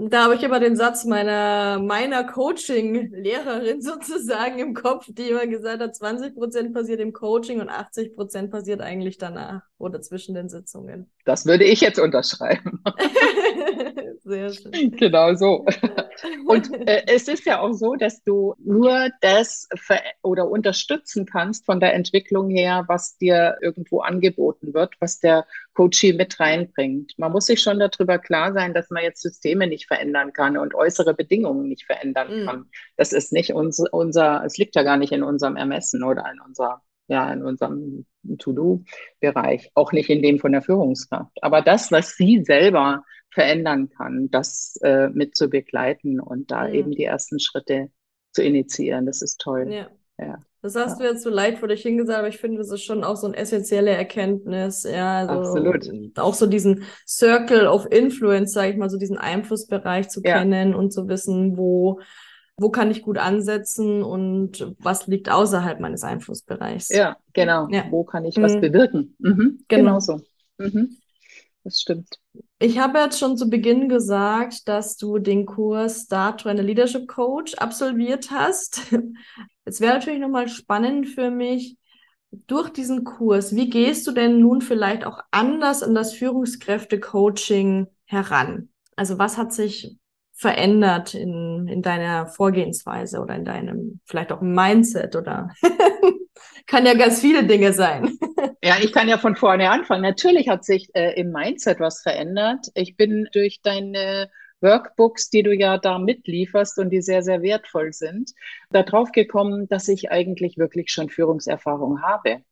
Da 0.00 0.22
habe 0.22 0.36
ich 0.36 0.44
immer 0.44 0.60
den 0.60 0.76
Satz 0.76 1.04
meiner, 1.04 1.80
meiner 1.80 2.22
Coaching-Lehrerin 2.22 3.82
sozusagen 3.82 4.60
im 4.60 4.72
Kopf, 4.72 5.06
die 5.08 5.30
immer 5.30 5.48
gesagt 5.48 5.82
hat, 5.82 5.96
20 5.96 6.36
Prozent 6.36 6.72
passiert 6.72 7.00
im 7.00 7.12
Coaching 7.12 7.60
und 7.60 7.68
80 7.68 8.14
Prozent 8.14 8.52
passiert 8.52 8.80
eigentlich 8.80 9.18
danach 9.18 9.62
oder 9.76 10.00
zwischen 10.00 10.36
den 10.36 10.48
Sitzungen. 10.48 11.10
Das 11.24 11.46
würde 11.46 11.64
ich 11.64 11.80
jetzt 11.80 11.98
unterschreiben. 11.98 12.80
Sehr 14.20 14.52
schön. 14.52 14.92
Genau 14.92 15.34
so. 15.34 15.66
Und 16.46 16.72
äh, 16.86 17.04
es 17.06 17.28
ist 17.28 17.46
ja 17.46 17.60
auch 17.60 17.72
so, 17.72 17.94
dass 17.94 18.22
du 18.24 18.54
nur 18.58 19.08
das 19.20 19.68
oder 20.22 20.50
unterstützen 20.50 21.26
kannst 21.26 21.64
von 21.64 21.80
der 21.80 21.94
Entwicklung 21.94 22.50
her, 22.50 22.84
was 22.88 23.16
dir 23.16 23.56
irgendwo 23.62 24.00
angeboten 24.00 24.74
wird, 24.74 24.94
was 25.00 25.20
der 25.20 25.46
Coachie 25.78 26.12
mit 26.12 26.40
reinbringt. 26.40 27.12
Man 27.18 27.30
muss 27.30 27.46
sich 27.46 27.60
schon 27.60 27.78
darüber 27.78 28.18
klar 28.18 28.52
sein, 28.52 28.74
dass 28.74 28.90
man 28.90 29.04
jetzt 29.04 29.22
Systeme 29.22 29.68
nicht 29.68 29.86
verändern 29.86 30.32
kann 30.32 30.56
und 30.56 30.74
äußere 30.74 31.14
Bedingungen 31.14 31.68
nicht 31.68 31.84
verändern 31.84 32.40
mhm. 32.40 32.46
kann. 32.46 32.70
Das 32.96 33.12
ist 33.12 33.32
nicht 33.32 33.52
unser, 33.52 33.84
unser, 33.92 34.42
es 34.44 34.56
liegt 34.56 34.74
ja 34.74 34.82
gar 34.82 34.96
nicht 34.96 35.12
in 35.12 35.22
unserem 35.22 35.54
Ermessen 35.54 36.02
oder 36.02 36.24
in 36.32 36.40
unserer 36.40 36.82
ja, 37.10 37.32
in 37.32 37.42
unserem 37.42 38.04
To-Do-Bereich, 38.38 39.70
auch 39.72 39.92
nicht 39.92 40.10
in 40.10 40.20
dem 40.20 40.38
von 40.38 40.52
der 40.52 40.60
Führungskraft. 40.60 41.32
Aber 41.40 41.62
das, 41.62 41.90
was 41.90 42.16
sie 42.16 42.44
selber 42.44 43.02
verändern 43.30 43.88
kann, 43.88 44.28
das 44.30 44.78
äh, 44.82 45.08
mit 45.08 45.34
zu 45.34 45.48
begleiten 45.48 46.20
und 46.20 46.50
da 46.50 46.68
mhm. 46.68 46.74
eben 46.74 46.90
die 46.90 47.04
ersten 47.04 47.40
Schritte 47.40 47.90
zu 48.32 48.42
initiieren, 48.42 49.06
das 49.06 49.22
ist 49.22 49.40
toll. 49.40 49.72
Ja. 49.72 49.88
Ja. 50.18 50.38
Das 50.60 50.74
hast 50.74 50.98
ja. 50.98 51.06
du 51.06 51.12
jetzt 51.12 51.22
so 51.22 51.30
leid 51.30 51.58
vor 51.58 51.68
dich 51.68 51.82
hingesagt, 51.82 52.18
aber 52.18 52.28
ich 52.28 52.38
finde, 52.38 52.58
das 52.58 52.72
ist 52.72 52.82
schon 52.82 53.04
auch 53.04 53.16
so 53.16 53.28
eine 53.28 53.36
essentielle 53.36 53.90
Erkenntnis. 53.90 54.82
Ja, 54.82 55.18
also 55.18 55.34
Absolut. 55.34 56.18
Auch 56.18 56.34
so 56.34 56.46
diesen 56.46 56.82
Circle 57.06 57.68
of 57.68 57.86
Influence, 57.90 58.52
sage 58.52 58.72
ich 58.72 58.76
mal, 58.76 58.90
so 58.90 58.98
diesen 58.98 59.18
Einflussbereich 59.18 60.08
zu 60.08 60.20
ja. 60.24 60.38
kennen 60.38 60.74
und 60.74 60.92
zu 60.92 61.06
wissen, 61.06 61.56
wo, 61.56 62.00
wo 62.56 62.70
kann 62.70 62.90
ich 62.90 63.02
gut 63.02 63.18
ansetzen 63.18 64.02
und 64.02 64.74
was 64.80 65.06
liegt 65.06 65.30
außerhalb 65.30 65.78
meines 65.78 66.02
Einflussbereichs. 66.02 66.88
Ja, 66.88 67.16
genau. 67.32 67.68
Ja. 67.70 67.84
Wo 67.90 68.02
kann 68.02 68.24
ich 68.24 68.36
mhm. 68.36 68.42
was 68.42 68.60
bewirken? 68.60 69.14
Mhm. 69.20 69.60
Genau. 69.68 69.84
genau 69.84 70.00
so. 70.00 70.20
Mhm. 70.58 70.96
Das 71.62 71.80
stimmt. 71.80 72.18
Ich 72.60 72.78
habe 72.78 72.98
jetzt 72.98 73.20
schon 73.20 73.36
zu 73.36 73.48
Beginn 73.48 73.88
gesagt, 73.88 74.66
dass 74.66 74.96
du 74.96 75.18
den 75.18 75.46
Kurs 75.46 76.02
Start 76.02 76.40
to 76.40 76.50
Leadership 76.50 77.06
Coach 77.06 77.54
absolviert 77.54 78.32
hast. 78.32 78.92
Jetzt 79.64 79.80
wäre 79.80 79.94
natürlich 79.94 80.18
nochmal 80.18 80.48
spannend 80.48 81.08
für 81.08 81.30
mich, 81.30 81.76
durch 82.30 82.70
diesen 82.70 83.04
Kurs, 83.04 83.54
wie 83.54 83.70
gehst 83.70 84.06
du 84.06 84.12
denn 84.12 84.40
nun 84.40 84.60
vielleicht 84.60 85.06
auch 85.06 85.20
anders 85.30 85.82
an 85.82 85.94
das 85.94 86.12
Führungskräfte-Coaching 86.14 87.86
heran? 88.04 88.68
Also 88.96 89.18
was 89.18 89.38
hat 89.38 89.52
sich 89.52 89.96
verändert 90.34 91.14
in, 91.14 91.66
in 91.68 91.82
deiner 91.82 92.26
Vorgehensweise 92.26 93.20
oder 93.20 93.34
in 93.34 93.44
deinem 93.44 94.00
vielleicht 94.04 94.30
auch 94.30 94.40
Mindset 94.40 95.16
oder 95.16 95.50
kann 96.66 96.86
ja 96.86 96.94
ganz 96.94 97.20
viele 97.20 97.44
Dinge 97.44 97.72
sein. 97.72 98.18
Ja, 98.62 98.76
ich 98.82 98.92
kann 98.92 99.08
ja 99.08 99.18
von 99.18 99.36
vorne 99.36 99.70
anfangen. 99.70 100.02
Natürlich 100.02 100.48
hat 100.48 100.64
sich 100.64 100.90
äh, 100.94 101.18
im 101.18 101.30
Mindset 101.30 101.80
was 101.80 102.02
verändert. 102.02 102.66
Ich 102.74 102.96
bin 102.96 103.28
durch 103.32 103.60
deine 103.62 104.30
Workbooks, 104.60 105.30
die 105.30 105.42
du 105.42 105.54
ja 105.54 105.78
da 105.78 105.98
mitlieferst 105.98 106.78
und 106.78 106.90
die 106.90 107.00
sehr, 107.00 107.22
sehr 107.22 107.42
wertvoll 107.42 107.92
sind, 107.92 108.32
darauf 108.70 109.12
gekommen, 109.12 109.68
dass 109.68 109.88
ich 109.88 110.10
eigentlich 110.10 110.58
wirklich 110.58 110.90
schon 110.90 111.08
Führungserfahrung 111.08 112.02
habe. 112.02 112.42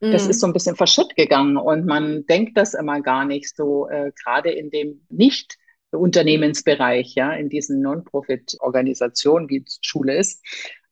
Das 0.00 0.26
ist 0.26 0.38
mhm. 0.38 0.40
so 0.40 0.46
ein 0.48 0.52
bisschen 0.52 0.74
verschütt 0.74 1.14
gegangen 1.14 1.56
und 1.56 1.86
man 1.86 2.26
denkt 2.26 2.56
das 2.56 2.74
immer 2.74 3.00
gar 3.00 3.24
nicht 3.24 3.54
so, 3.54 3.88
äh, 3.88 4.10
gerade 4.20 4.50
in 4.50 4.70
dem 4.70 5.06
nicht 5.10 5.58
Unternehmensbereich, 5.92 7.14
ja, 7.14 7.32
in 7.32 7.48
diesen 7.48 7.80
Non-Profit-Organisationen, 7.82 9.48
wie 9.48 9.64
Schule 9.80 10.16
ist, 10.16 10.44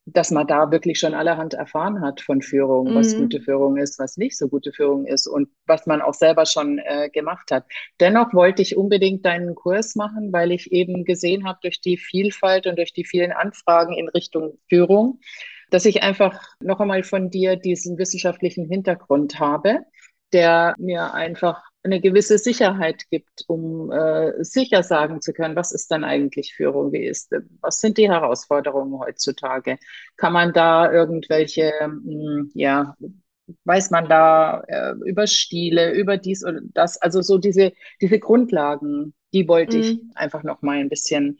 dass 0.06 0.30
man 0.30 0.46
da 0.46 0.70
wirklich 0.70 0.98
schon 0.98 1.14
allerhand 1.14 1.54
erfahren 1.54 2.00
hat 2.00 2.20
von 2.20 2.42
Führung, 2.42 2.90
mhm. 2.90 2.94
was 2.94 3.16
gute 3.16 3.40
Führung 3.40 3.76
ist, 3.76 3.98
was 3.98 4.16
nicht 4.16 4.36
so 4.36 4.48
gute 4.48 4.72
Führung 4.72 5.06
ist 5.06 5.26
und 5.26 5.48
was 5.66 5.86
man 5.86 6.00
auch 6.00 6.14
selber 6.14 6.46
schon 6.46 6.78
äh, 6.78 7.10
gemacht 7.10 7.50
hat. 7.50 7.64
Dennoch 8.00 8.32
wollte 8.34 8.62
ich 8.62 8.76
unbedingt 8.76 9.24
deinen 9.24 9.54
Kurs 9.54 9.94
machen, 9.94 10.32
weil 10.32 10.52
ich 10.52 10.72
eben 10.72 11.04
gesehen 11.04 11.46
habe 11.46 11.58
durch 11.62 11.80
die 11.80 11.96
Vielfalt 11.96 12.66
und 12.66 12.76
durch 12.76 12.92
die 12.92 13.04
vielen 13.04 13.32
Anfragen 13.32 13.94
in 13.94 14.08
Richtung 14.08 14.58
Führung, 14.68 15.20
dass 15.70 15.84
ich 15.84 16.02
einfach 16.02 16.42
noch 16.60 16.80
einmal 16.80 17.02
von 17.02 17.30
dir 17.30 17.56
diesen 17.56 17.98
wissenschaftlichen 17.98 18.66
Hintergrund 18.66 19.38
habe, 19.38 19.80
der 20.32 20.74
mir 20.78 21.14
einfach 21.14 21.69
eine 21.82 22.00
gewisse 22.00 22.38
Sicherheit 22.38 23.08
gibt, 23.10 23.44
um 23.46 23.90
äh, 23.90 24.44
sicher 24.44 24.82
sagen 24.82 25.20
zu 25.20 25.32
können, 25.32 25.56
was 25.56 25.72
ist 25.72 25.90
dann 25.90 26.04
eigentlich 26.04 26.54
Führung, 26.54 26.92
wie 26.92 27.06
ist, 27.06 27.32
was 27.60 27.80
sind 27.80 27.96
die 27.98 28.10
Herausforderungen 28.10 28.98
heutzutage? 28.98 29.78
Kann 30.16 30.32
man 30.32 30.52
da 30.52 30.92
irgendwelche, 30.92 31.72
mh, 31.80 31.90
hm, 32.04 32.50
ja, 32.54 32.96
weiß 33.64 33.90
man 33.90 34.08
da 34.08 34.60
äh, 34.68 34.94
über 35.06 35.26
Stile, 35.26 35.92
über 35.92 36.16
dies 36.18 36.44
oder 36.44 36.60
das, 36.74 37.00
also 37.00 37.22
so 37.22 37.38
diese, 37.38 37.72
diese 38.00 38.18
Grundlagen, 38.18 39.14
die 39.32 39.48
wollte 39.48 39.78
mhm. 39.78 39.82
ich 39.82 40.00
einfach 40.14 40.42
noch 40.42 40.62
mal 40.62 40.78
ein 40.78 40.88
bisschen 40.88 41.38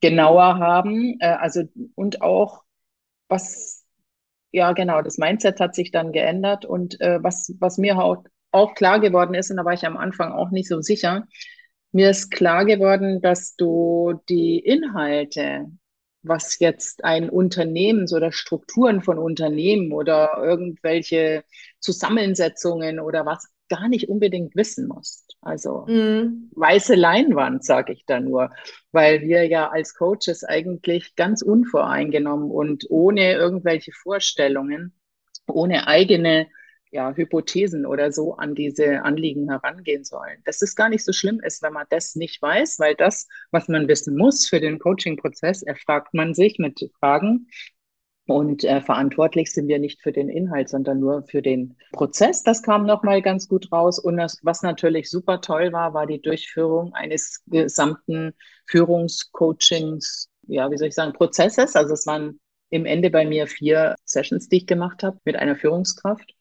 genauer 0.00 0.58
haben, 0.58 1.16
äh, 1.20 1.28
also 1.28 1.62
und 1.94 2.22
auch 2.22 2.62
was 3.28 3.78
ja, 4.50 4.72
genau, 4.72 5.02
das 5.02 5.18
Mindset 5.18 5.60
hat 5.60 5.74
sich 5.74 5.90
dann 5.90 6.12
geändert 6.12 6.64
und 6.64 7.00
äh, 7.00 7.22
was, 7.22 7.54
was 7.60 7.76
mir 7.78 7.96
auch, 8.50 8.74
klar 8.74 9.00
geworden 9.00 9.34
ist, 9.34 9.50
und 9.50 9.56
da 9.56 9.64
war 9.64 9.72
ich 9.72 9.86
am 9.86 9.96
Anfang 9.96 10.32
auch 10.32 10.50
nicht 10.50 10.68
so 10.68 10.80
sicher, 10.80 11.26
mir 11.92 12.10
ist 12.10 12.30
klar 12.30 12.64
geworden, 12.64 13.20
dass 13.20 13.56
du 13.56 14.20
die 14.28 14.58
Inhalte, 14.58 15.66
was 16.22 16.58
jetzt 16.58 17.04
ein 17.04 17.30
Unternehmen 17.30 18.06
oder 18.14 18.32
Strukturen 18.32 19.02
von 19.02 19.18
Unternehmen 19.18 19.92
oder 19.92 20.32
irgendwelche 20.42 21.44
Zusammensetzungen 21.80 23.00
oder 23.00 23.24
was 23.24 23.48
gar 23.68 23.88
nicht 23.88 24.08
unbedingt 24.08 24.56
wissen 24.56 24.88
musst. 24.88 25.36
Also 25.40 25.86
mm. 25.86 26.50
weiße 26.54 26.94
Leinwand, 26.94 27.64
sage 27.64 27.92
ich 27.92 28.04
da 28.06 28.20
nur, 28.20 28.50
weil 28.92 29.22
wir 29.22 29.46
ja 29.46 29.68
als 29.68 29.94
Coaches 29.94 30.44
eigentlich 30.44 31.14
ganz 31.16 31.42
unvoreingenommen 31.42 32.50
und 32.50 32.86
ohne 32.90 33.32
irgendwelche 33.32 33.92
Vorstellungen, 33.92 34.98
ohne 35.46 35.86
eigene 35.86 36.48
ja, 36.90 37.12
Hypothesen 37.14 37.86
oder 37.86 38.12
so 38.12 38.34
an 38.34 38.54
diese 38.54 39.02
Anliegen 39.02 39.48
herangehen 39.48 40.04
sollen. 40.04 40.42
Dass 40.44 40.62
es 40.62 40.74
gar 40.74 40.88
nicht 40.88 41.04
so 41.04 41.12
schlimm 41.12 41.40
ist, 41.40 41.62
wenn 41.62 41.72
man 41.72 41.86
das 41.90 42.14
nicht 42.14 42.40
weiß, 42.40 42.78
weil 42.78 42.94
das, 42.94 43.26
was 43.50 43.68
man 43.68 43.88
wissen 43.88 44.16
muss 44.16 44.48
für 44.48 44.60
den 44.60 44.78
Coaching-Prozess, 44.78 45.62
erfragt 45.62 46.14
man 46.14 46.34
sich 46.34 46.58
mit 46.58 46.90
Fragen. 46.98 47.48
Und 48.28 48.62
äh, 48.62 48.82
verantwortlich 48.82 49.50
sind 49.52 49.68
wir 49.68 49.78
nicht 49.78 50.02
für 50.02 50.12
den 50.12 50.28
Inhalt, 50.28 50.68
sondern 50.68 51.00
nur 51.00 51.22
für 51.22 51.40
den 51.40 51.76
Prozess. 51.92 52.42
Das 52.42 52.62
kam 52.62 52.84
nochmal 52.84 53.22
ganz 53.22 53.48
gut 53.48 53.72
raus. 53.72 53.98
Und 53.98 54.18
das, 54.18 54.38
was 54.42 54.60
natürlich 54.60 55.08
super 55.08 55.40
toll 55.40 55.72
war, 55.72 55.94
war 55.94 56.06
die 56.06 56.20
Durchführung 56.20 56.92
eines 56.92 57.42
gesamten 57.46 58.34
Führungscoachings, 58.66 60.28
ja, 60.46 60.70
wie 60.70 60.76
soll 60.76 60.88
ich 60.88 60.94
sagen, 60.94 61.14
Prozesses. 61.14 61.74
Also 61.74 61.94
es 61.94 62.06
waren 62.06 62.38
im 62.68 62.84
Ende 62.84 63.08
bei 63.08 63.24
mir 63.24 63.46
vier 63.46 63.94
Sessions, 64.04 64.50
die 64.50 64.58
ich 64.58 64.66
gemacht 64.66 65.02
habe 65.02 65.18
mit 65.24 65.36
einer 65.36 65.56
Führungskraft. 65.56 66.34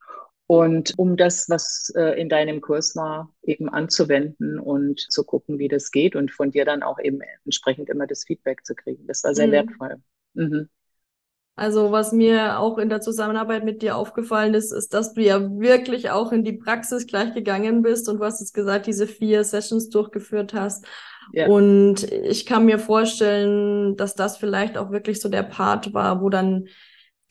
Und 0.48 0.94
um 0.98 1.18
das, 1.18 1.50
was 1.50 1.92
äh, 1.96 2.20
in 2.20 2.30
deinem 2.30 2.62
Kurs 2.62 2.96
war, 2.96 3.34
eben 3.44 3.68
anzuwenden 3.68 4.60
und 4.60 5.00
zu 5.12 5.26
gucken, 5.26 5.60
wie 5.60 5.68
das 5.68 5.92
geht 5.92 6.16
und 6.16 6.32
von 6.32 6.52
dir 6.52 6.64
dann 6.64 6.84
auch 6.84 7.00
eben 7.00 7.20
entsprechend 7.44 7.90
immer 7.90 8.08
das 8.08 8.24
Feedback 8.24 8.66
zu 8.66 8.74
kriegen. 8.74 9.06
Das 9.08 9.26
war 9.26 9.36
sehr 9.36 9.48
mhm. 9.48 9.52
wertvoll. 9.52 9.96
Mhm. 10.34 10.70
Also 11.58 11.92
was 11.92 12.14
mir 12.14 12.60
auch 12.60 12.78
in 12.78 12.88
der 12.88 13.02
Zusammenarbeit 13.02 13.66
mit 13.66 13.82
dir 13.82 13.98
aufgefallen 13.98 14.54
ist, 14.54 14.72
ist, 14.72 14.94
dass 14.94 15.16
du 15.16 15.22
ja 15.22 15.42
wirklich 15.60 16.12
auch 16.12 16.32
in 16.32 16.44
die 16.44 16.54
Praxis 16.54 17.08
gleich 17.08 17.34
gegangen 17.34 17.82
bist 17.82 18.08
und 18.08 18.20
du 18.20 18.24
hast 18.24 18.40
jetzt 18.40 18.54
gesagt, 18.54 18.86
diese 18.86 19.08
vier 19.08 19.44
Sessions 19.44 19.90
durchgeführt 19.90 20.54
hast. 20.54 20.86
Ja. 21.34 21.48
Und 21.48 22.04
ich 22.12 22.46
kann 22.46 22.66
mir 22.66 22.80
vorstellen, 22.80 23.98
dass 23.98 24.14
das 24.16 24.38
vielleicht 24.38 24.78
auch 24.78 24.92
wirklich 24.92 25.20
so 25.20 25.30
der 25.30 25.44
Part 25.44 25.94
war, 25.94 26.22
wo 26.22 26.30
dann 26.30 26.68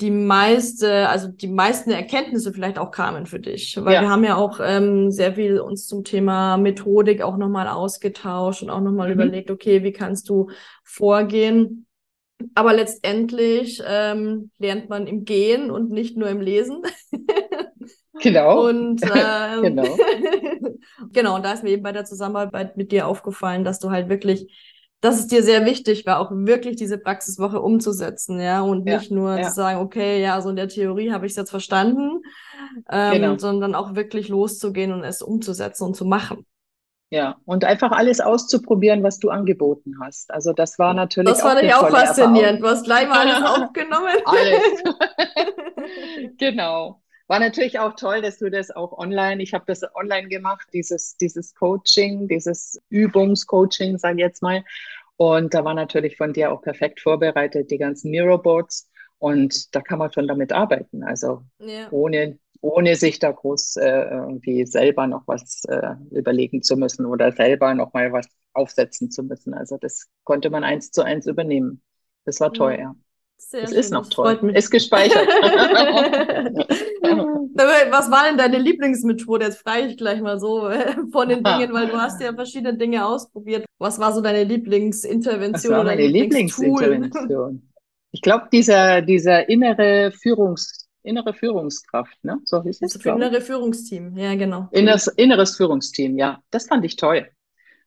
die 0.01 0.11
meiste, 0.11 1.09
also 1.09 1.29
die 1.29 1.49
meisten 1.49 1.91
Erkenntnisse 1.91 2.53
vielleicht 2.53 2.79
auch 2.79 2.91
kamen 2.91 3.27
für 3.27 3.41
dich. 3.41 3.77
Weil 3.83 3.95
ja. 3.95 4.01
wir 4.03 4.11
haben 4.11 4.25
ja 4.25 4.37
auch 4.37 4.61
ähm, 4.63 5.11
sehr 5.11 5.35
viel 5.35 5.59
uns 5.59 5.87
zum 5.87 6.05
Thema 6.05 6.59
Methodik 6.59 7.23
auch 7.23 7.37
nochmal 7.37 7.69
ausgetauscht 7.69 8.63
und 8.63 8.71
auch 8.71 8.81
nochmal 8.81 9.09
mhm. 9.09 9.15
überlegt, 9.15 9.51
okay, 9.51 9.83
wie 9.83 9.93
kannst 9.93 10.29
du 10.29 10.51
vorgehen? 10.85 11.87
Aber 12.55 12.75
letztendlich 12.75 13.83
ähm, 13.87 14.51
lernt 14.59 14.91
man 14.91 15.07
im 15.07 15.25
Gehen 15.25 15.71
und 15.71 15.91
nicht 15.91 16.19
nur 16.19 16.29
im 16.29 16.41
Lesen. 16.41 16.83
Genau. 18.23 18.67
Und 18.69 19.03
ähm, 19.15 19.63
genau. 19.63 19.97
genau, 21.13 21.37
und 21.37 21.45
da 21.45 21.53
ist 21.53 21.63
mir 21.63 21.71
eben 21.71 21.83
bei 21.83 21.93
der 21.93 22.05
Zusammenarbeit 22.05 22.77
mit 22.77 22.93
dir 22.93 23.07
aufgefallen, 23.07 23.65
dass 23.65 23.79
du 23.79 23.91
halt 23.91 24.09
wirklich 24.09 24.51
dass 25.01 25.19
es 25.19 25.27
dir 25.27 25.43
sehr 25.43 25.65
wichtig 25.67 26.07
war, 26.07 26.21
auch 26.21 26.31
wirklich 26.33 26.77
diese 26.77 26.99
Praxiswoche 26.99 27.61
umzusetzen, 27.61 28.41
ja, 28.41 28.63
und 28.63 28.87
ja, 28.87 28.99
nicht 28.99 29.11
nur 29.11 29.37
ja. 29.37 29.49
zu 29.49 29.55
sagen, 29.55 29.81
okay, 29.81 30.23
ja, 30.23 30.41
so 30.41 30.51
in 30.51 30.57
der 30.57 30.69
Theorie 30.69 31.13
habe 31.13 31.27
ich 31.27 31.33
es 31.33 31.37
jetzt 31.37 31.51
verstanden, 31.51 32.23
ähm, 32.91 33.13
genau. 33.13 33.39
sondern 33.39 33.75
auch 33.75 33.95
wirklich 33.95 34.29
loszugehen 34.29 34.93
und 34.93 35.05
es 35.05 35.23
umzusetzen 35.23 35.85
und 35.85 35.97
zu 35.97 36.05
machen. 36.05 36.47
Ja, 37.09 37.37
und 37.45 37.65
einfach 37.65 37.93
alles 37.93 38.21
auszuprobieren, 38.21 39.05
was 39.05 39.19
du 39.21 39.31
angeboten 39.31 39.95
hast. 40.03 40.33
Also 40.33 40.53
das 40.53 40.77
war 40.79 40.93
natürlich 40.93 41.31
das 41.31 41.41
fand 41.41 41.63
ich 41.63 41.73
auch 41.73 41.89
faszinierend. 41.89 42.61
Du 42.61 42.67
hast 42.67 42.85
gleich 42.85 43.09
mal 43.09 43.29
alles 43.29 43.43
aufgenommen. 43.63 44.17
Alles. 44.25 44.83
genau. 46.37 47.01
War 47.29 47.41
natürlich 47.41 47.79
auch 47.81 47.95
toll, 47.97 48.23
dass 48.23 48.39
du 48.39 48.51
das 48.51 48.71
auch 48.71 48.97
online, 48.97 49.43
ich 49.43 49.53
habe 49.53 49.65
das 49.67 49.83
online 49.95 50.29
gemacht, 50.29 50.69
dieses, 50.73 51.17
dieses 51.17 51.55
Coaching, 51.55 52.29
dieses 52.29 52.81
Übungscoaching, 52.89 53.99
sage 53.99 54.17
ich 54.17 54.21
jetzt 54.21 54.43
mal. 54.43 54.65
Und 55.17 55.55
da 55.55 55.65
war 55.65 55.75
natürlich 55.75 56.17
von 56.17 56.33
dir 56.33 56.53
auch 56.53 56.63
perfekt 56.63 57.01
vorbereitet, 57.01 57.71
die 57.71 57.79
ganzen 57.79 58.11
Miroboards. 58.11 58.89
Und 59.19 59.75
da 59.75 59.81
kann 59.81 59.99
man 59.99 60.13
schon 60.13 60.29
damit 60.29 60.53
arbeiten. 60.53 61.03
Also 61.03 61.43
ja. 61.59 61.89
ohne, 61.91 62.39
ohne 62.61 62.95
sich 62.97 63.19
da 63.19 63.33
groß 63.33 63.77
äh, 63.77 64.03
irgendwie 64.11 64.67
selber 64.67 65.07
noch 65.07 65.23
was 65.27 65.65
äh, 65.65 65.95
überlegen 66.11 66.63
zu 66.63 66.77
müssen 66.77 67.07
oder 67.07 67.33
selber 67.33 67.75
noch 67.75 67.93
mal 67.93 68.13
was 68.13 68.29
aufsetzen 68.53 69.11
zu 69.11 69.23
müssen. 69.25 69.55
Also 69.55 69.79
das 69.79 70.07
konnte 70.25 70.51
man 70.51 70.65
eins 70.65 70.91
zu 70.93 71.03
eins 71.03 71.27
übernehmen. 71.27 71.83
Das 72.25 72.41
war 72.41 72.53
toll, 72.53 72.77
ja. 72.79 72.95
Sehr 73.39 73.65
es 73.65 73.71
schön, 73.71 73.79
ist 73.79 73.93
noch 73.93 74.09
toll. 74.09 74.53
Ist 74.55 74.71
gespeichert. 74.71 75.27
Was 77.91 78.11
war 78.11 78.25
denn 78.29 78.37
deine 78.39 78.59
Lieblingsmethode? 78.59 79.47
Jetzt 79.47 79.63
frage 79.63 79.87
ich 79.87 79.97
gleich 79.97 80.21
mal 80.21 80.39
so 80.41 80.71
von 81.13 81.29
den 81.29 81.45
Dingen, 81.45 81.73
weil 81.73 81.87
du 81.89 81.97
hast 81.97 82.21
ja 82.21 82.35
verschiedene 82.35 82.77
Dinge 82.77 83.07
ausprobiert. 83.07 83.65
Was 83.79 83.99
war 83.99 84.13
so 84.13 84.21
deine 84.21 84.45
Lieblingsintervention? 84.45 85.73
Was 85.73 85.79
war 85.79 85.85
meine 85.85 86.07
Lieblingsintervention? 86.07 87.71
Ich 88.13 88.23
glaube, 88.23 88.49
dieser, 88.51 89.03
dieser 89.03 89.49
innere 89.49 90.11
Führungs, 90.13 90.89
innere 91.03 91.35
Führungskraft, 91.35 92.17
ne? 92.25 92.39
So 92.45 92.63
hieß 92.63 92.81
es. 92.81 92.95
Das 92.95 93.05
innere 93.05 93.41
Führungsteam, 93.41 94.17
ja, 94.17 94.35
genau. 94.35 94.69
Inneres, 94.71 95.07
inneres 95.09 95.57
Führungsteam, 95.57 96.17
ja. 96.17 96.41
Das 96.51 96.67
fand 96.67 96.85
ich 96.85 96.97
toll 96.97 97.29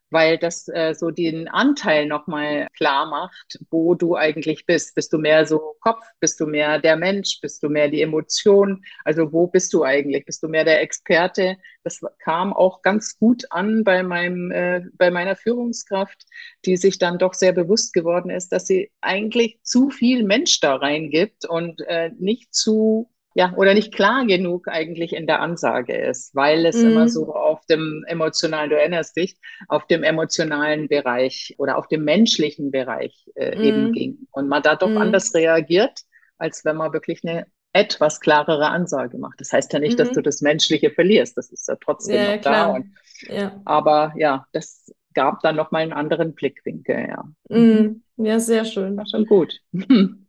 weil 0.09 0.37
das 0.37 0.67
äh, 0.67 0.93
so 0.93 1.11
den 1.11 1.47
Anteil 1.47 2.05
nochmal 2.05 2.67
klar 2.75 3.07
macht, 3.07 3.59
wo 3.69 3.95
du 3.95 4.15
eigentlich 4.15 4.65
bist. 4.65 4.95
Bist 4.95 5.13
du 5.13 5.17
mehr 5.17 5.45
so 5.45 5.75
Kopf? 5.81 6.05
Bist 6.19 6.39
du 6.39 6.45
mehr 6.45 6.79
der 6.79 6.97
Mensch? 6.97 7.39
Bist 7.41 7.63
du 7.63 7.69
mehr 7.69 7.89
die 7.89 8.01
Emotion? 8.01 8.83
Also 9.03 9.31
wo 9.31 9.47
bist 9.47 9.73
du 9.73 9.83
eigentlich? 9.83 10.25
Bist 10.25 10.43
du 10.43 10.47
mehr 10.47 10.63
der 10.65 10.81
Experte? 10.81 11.57
Das 11.83 12.01
kam 12.19 12.53
auch 12.53 12.81
ganz 12.81 13.17
gut 13.17 13.45
an 13.51 13.83
bei 13.83 14.03
meinem, 14.03 14.51
äh, 14.51 14.81
bei 14.93 15.11
meiner 15.11 15.35
Führungskraft, 15.35 16.25
die 16.65 16.77
sich 16.77 16.97
dann 16.97 17.17
doch 17.17 17.33
sehr 17.33 17.53
bewusst 17.53 17.93
geworden 17.93 18.29
ist, 18.29 18.49
dass 18.49 18.67
sie 18.67 18.91
eigentlich 19.01 19.59
zu 19.63 19.89
viel 19.89 20.23
Mensch 20.23 20.59
da 20.59 20.75
reingibt 20.75 21.45
und 21.45 21.81
äh, 21.81 22.11
nicht 22.17 22.53
zu 22.53 23.09
ja, 23.35 23.53
oder 23.55 23.73
nicht 23.73 23.93
klar 23.93 24.25
genug 24.25 24.67
eigentlich 24.67 25.13
in 25.13 25.27
der 25.27 25.39
Ansage 25.39 25.95
ist, 25.95 26.33
weil 26.35 26.65
es 26.65 26.77
mhm. 26.77 26.91
immer 26.91 27.09
so 27.09 27.33
auf 27.33 27.63
dem 27.67 28.03
emotionalen, 28.07 28.69
du 28.69 28.77
erinnerst 28.77 29.15
dich, 29.15 29.37
auf 29.67 29.85
dem 29.87 30.03
emotionalen 30.03 30.87
Bereich 30.87 31.55
oder 31.57 31.77
auf 31.77 31.87
dem 31.87 32.03
menschlichen 32.03 32.71
Bereich 32.71 33.29
äh, 33.35 33.55
mhm. 33.55 33.63
eben 33.63 33.93
ging. 33.93 34.17
Und 34.31 34.47
man 34.47 34.63
da 34.63 34.75
doch 34.75 34.89
mhm. 34.89 34.97
anders 34.97 35.33
reagiert, 35.35 36.01
als 36.37 36.65
wenn 36.65 36.77
man 36.77 36.93
wirklich 36.93 37.21
eine 37.23 37.45
etwas 37.71 38.19
klarere 38.19 38.69
Ansage 38.69 39.17
macht. 39.19 39.39
Das 39.39 39.53
heißt 39.53 39.71
ja 39.73 39.79
nicht, 39.79 39.99
dass 39.99 40.09
mhm. 40.09 40.15
du 40.15 40.21
das 40.23 40.41
Menschliche 40.41 40.89
verlierst. 40.89 41.37
Das 41.37 41.51
ist 41.51 41.67
ja 41.67 41.75
trotzdem 41.75 42.15
ja, 42.15 42.35
noch 42.35 42.41
klar. 42.41 42.67
da. 42.67 42.73
Und, 42.73 42.95
ja. 43.27 43.61
Aber 43.65 44.13
ja, 44.17 44.47
das 44.53 44.91
gab 45.13 45.41
dann 45.41 45.55
nochmal 45.55 45.83
einen 45.83 45.93
anderen 45.93 46.33
Blickwinkel, 46.33 47.09
ja. 47.09 47.23
Mhm. 47.49 48.03
Ja, 48.17 48.39
sehr 48.39 48.65
schön. 48.65 48.97
War 48.97 49.05
schon 49.05 49.25
gut. 49.25 49.59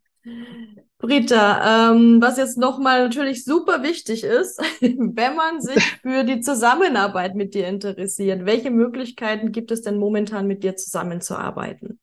Britta, 0.99 1.93
ähm, 1.93 2.21
was 2.21 2.37
jetzt 2.37 2.59
nochmal 2.59 3.05
natürlich 3.05 3.45
super 3.45 3.83
wichtig 3.83 4.23
ist, 4.23 4.61
wenn 4.81 5.35
man 5.35 5.61
sich 5.61 5.83
für 6.03 6.25
die 6.25 6.41
Zusammenarbeit 6.41 7.35
mit 7.35 7.55
dir 7.55 7.67
interessiert, 7.67 8.45
welche 8.45 8.71
Möglichkeiten 8.71 9.51
gibt 9.51 9.71
es 9.71 9.83
denn 9.83 9.97
momentan 9.97 10.47
mit 10.47 10.63
dir 10.63 10.77
zusammenzuarbeiten? 10.77 11.99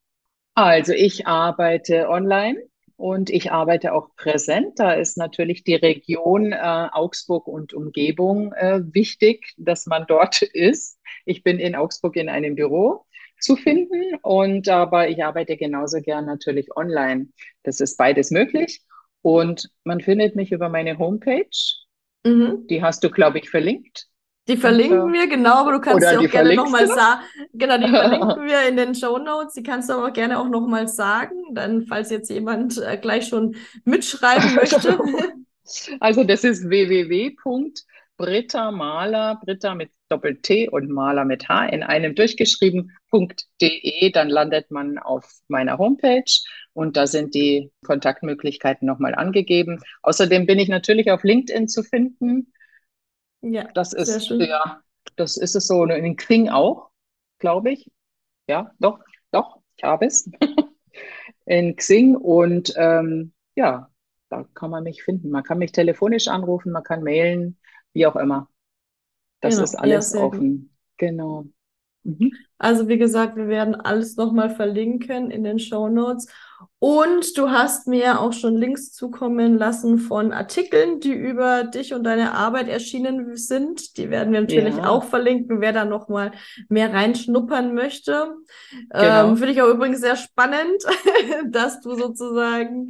Also 0.55 0.93
ich 0.93 1.27
arbeite 1.27 2.09
online 2.09 2.63
und 2.95 3.29
ich 3.29 3.51
arbeite 3.51 3.93
auch 3.93 4.15
präsent. 4.15 4.79
Da 4.79 4.93
ist 4.93 5.17
natürlich 5.17 5.63
die 5.63 5.75
Region 5.75 6.51
äh, 6.51 6.87
Augsburg 6.91 7.47
und 7.47 7.75
Umgebung 7.75 8.53
äh, 8.53 8.81
wichtig, 8.91 9.53
dass 9.57 9.85
man 9.85 10.05
dort 10.07 10.41
ist. 10.53 10.99
Ich 11.25 11.43
bin 11.43 11.59
in 11.59 11.75
Augsburg 11.75 12.15
in 12.15 12.29
einem 12.29 12.55
Büro 12.55 13.05
zu 13.39 13.55
finden. 13.55 14.15
Und 14.21 14.67
aber 14.69 15.09
ich 15.09 15.23
arbeite 15.23 15.57
genauso 15.57 16.01
gern 16.01 16.25
natürlich 16.25 16.75
online. 16.75 17.27
Das 17.63 17.79
ist 17.79 17.97
beides 17.97 18.31
möglich. 18.31 18.81
Und 19.21 19.69
man 19.83 20.01
findet 20.01 20.35
mich 20.35 20.51
über 20.51 20.69
meine 20.69 20.97
Homepage. 20.97 21.49
Mhm. 22.23 22.67
Die 22.67 22.81
hast 22.81 23.03
du, 23.03 23.09
glaube 23.09 23.39
ich, 23.39 23.49
verlinkt. 23.49 24.07
Die 24.47 24.55
verlinken 24.55 25.01
und, 25.01 25.13
wir, 25.13 25.27
genau, 25.27 25.55
aber 25.55 25.73
du 25.73 25.81
kannst 25.81 26.07
sie 26.07 26.15
auch 26.15 26.31
gerne 26.31 26.55
nochmal 26.55 26.87
sagen. 26.87 27.21
Genau, 27.53 27.77
die 27.77 27.89
verlinken 27.89 28.45
wir 28.45 28.67
in 28.69 28.77
den 28.77 28.95
Show 28.95 29.17
Notes. 29.17 29.53
Die 29.53 29.63
kannst 29.63 29.89
du 29.89 29.93
aber 29.93 30.11
gerne 30.11 30.39
auch 30.39 30.47
nochmal 30.47 30.87
sagen, 30.87 31.35
dann, 31.51 31.85
falls 31.85 32.09
jetzt 32.11 32.29
jemand 32.29 32.77
äh, 32.77 32.97
gleich 32.97 33.27
schon 33.27 33.57
mitschreiben 33.83 34.55
möchte. 34.55 34.97
Also, 35.99 36.23
das 36.23 36.45
ist 36.45 36.69
www 36.69 37.35
Britta 38.17 38.71
Maler, 38.71 39.39
Britta 39.43 39.75
mit 39.75 39.91
Doppel-T 40.09 40.69
und 40.69 40.89
Maler 40.89 41.23
mit 41.23 41.47
H 41.47 41.67
in 41.67 41.83
einem 41.83 42.15
durchgeschrieben.de, 42.15 44.11
dann 44.11 44.29
landet 44.29 44.71
man 44.71 44.97
auf 44.97 45.31
meiner 45.47 45.77
Homepage 45.77 46.23
und 46.73 46.97
da 46.97 47.05
sind 47.05 47.35
die 47.35 47.71
Kontaktmöglichkeiten 47.85 48.87
nochmal 48.87 49.13
angegeben. 49.13 49.79
Außerdem 50.01 50.47
bin 50.47 50.57
ich 50.57 50.67
natürlich 50.69 51.11
auf 51.11 51.23
LinkedIn 51.23 51.67
zu 51.67 51.83
finden. 51.83 52.51
Ja, 53.41 53.67
das 53.73 53.93
ist, 53.93 54.31
ja, 54.31 54.81
das 55.15 55.37
ist 55.37 55.55
es 55.55 55.67
so. 55.67 55.85
In 55.85 56.15
Xing 56.15 56.49
auch, 56.49 56.89
glaube 57.37 57.71
ich. 57.71 57.91
Ja, 58.49 58.71
doch, 58.79 58.99
doch, 59.31 59.61
ich 59.75 59.83
habe 59.83 60.07
es. 60.07 60.29
in 61.45 61.75
Xing 61.75 62.15
und 62.15 62.73
ähm, 62.77 63.33
ja, 63.55 63.91
da 64.29 64.45
kann 64.55 64.71
man 64.71 64.83
mich 64.83 65.03
finden. 65.03 65.29
Man 65.29 65.43
kann 65.43 65.59
mich 65.59 65.71
telefonisch 65.71 66.27
anrufen, 66.27 66.71
man 66.71 66.83
kann 66.83 67.03
mailen 67.03 67.57
wie 67.97 68.05
auch 68.05 68.15
immer. 68.15 68.47
Das 69.41 69.55
genau. 69.55 69.63
ist 69.63 69.75
alles 69.75 70.13
ja, 70.13 70.21
offen. 70.21 70.69
Genau. 70.97 71.45
Mhm. 72.03 72.31
Also 72.59 72.87
wie 72.87 72.97
gesagt, 72.97 73.35
wir 73.35 73.47
werden 73.47 73.75
alles 73.75 74.15
nochmal 74.17 74.49
verlinken 74.49 75.29
in 75.31 75.43
den 75.43 75.59
Show 75.59 75.89
Notes. 75.89 76.27
Und 76.79 77.37
du 77.37 77.49
hast 77.49 77.87
mir 77.87 78.19
auch 78.19 78.33
schon 78.33 78.55
Links 78.55 78.93
zukommen 78.93 79.57
lassen 79.57 79.97
von 79.97 80.31
Artikeln, 80.31 80.99
die 80.99 81.13
über 81.13 81.63
dich 81.63 81.93
und 81.93 82.03
deine 82.03 82.33
Arbeit 82.33 82.67
erschienen 82.67 83.35
sind. 83.35 83.97
Die 83.97 84.09
werden 84.09 84.31
wir 84.31 84.41
natürlich 84.41 84.77
ja. 84.77 84.87
auch 84.87 85.03
verlinken, 85.03 85.59
wer 85.59 85.73
da 85.73 85.85
nochmal 85.85 86.31
mehr 86.69 86.93
reinschnuppern 86.93 87.73
möchte. 87.73 88.35
Genau. 88.89 89.29
Ähm, 89.29 89.37
Finde 89.37 89.53
ich 89.53 89.61
auch 89.61 89.69
übrigens 89.69 90.01
sehr 90.01 90.15
spannend, 90.15 90.83
dass 91.47 91.81
du 91.81 91.95
sozusagen 91.95 92.89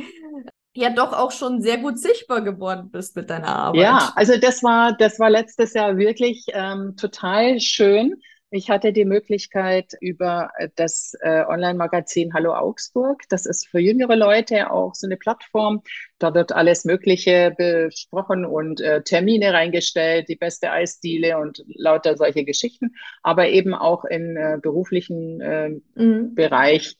ja 0.78 0.90
doch 0.90 1.13
auch 1.13 1.32
schon 1.32 1.62
sehr 1.62 1.78
gut 1.78 2.00
sichtbar 2.00 2.42
geworden 2.42 2.90
bist 2.92 3.16
mit 3.16 3.30
deiner 3.30 3.56
Arbeit. 3.56 3.82
Ja, 3.82 4.13
also 4.16 4.38
das 4.38 4.63
war, 4.63 4.96
das 4.98 5.20
war 5.20 5.30
letztes 5.30 5.74
Jahr 5.74 5.98
wirklich 5.98 6.46
ähm, 6.54 6.96
total 6.96 7.60
schön. 7.60 8.16
Ich 8.50 8.70
hatte 8.70 8.94
die 8.94 9.04
Möglichkeit 9.04 9.92
über 10.00 10.52
das 10.76 11.13
äh, 11.20 11.44
Online-Magazin 11.46 12.34
Hallo 12.34 12.54
Augsburg. 12.54 13.24
Das 13.28 13.46
ist 13.46 13.68
für 13.68 13.80
jüngere 13.80 14.16
Leute 14.16 14.72
auch 14.72 14.96
so 14.96 15.06
eine 15.06 15.18
Plattform. 15.18 15.82
Da 16.18 16.34
wird 16.34 16.54
alles 16.54 16.86
Mögliche 16.86 17.54
besprochen 17.58 18.46
und 18.46 18.80
äh, 18.80 19.04
Termine 19.04 19.52
reingestellt, 19.52 20.30
die 20.30 20.38
beste 20.38 20.72
Eisdiele 20.72 21.40
und 21.40 21.62
lauter 21.68 22.16
solche 22.16 22.46
Geschichten. 22.46 22.96
Aber 23.22 23.50
eben 23.50 23.74
auch 23.74 24.06
im 24.06 24.38
äh, 24.38 24.58
beruflichen 24.62 25.42
äh, 25.42 25.70
mhm. 25.96 26.34
Bereich 26.34 26.96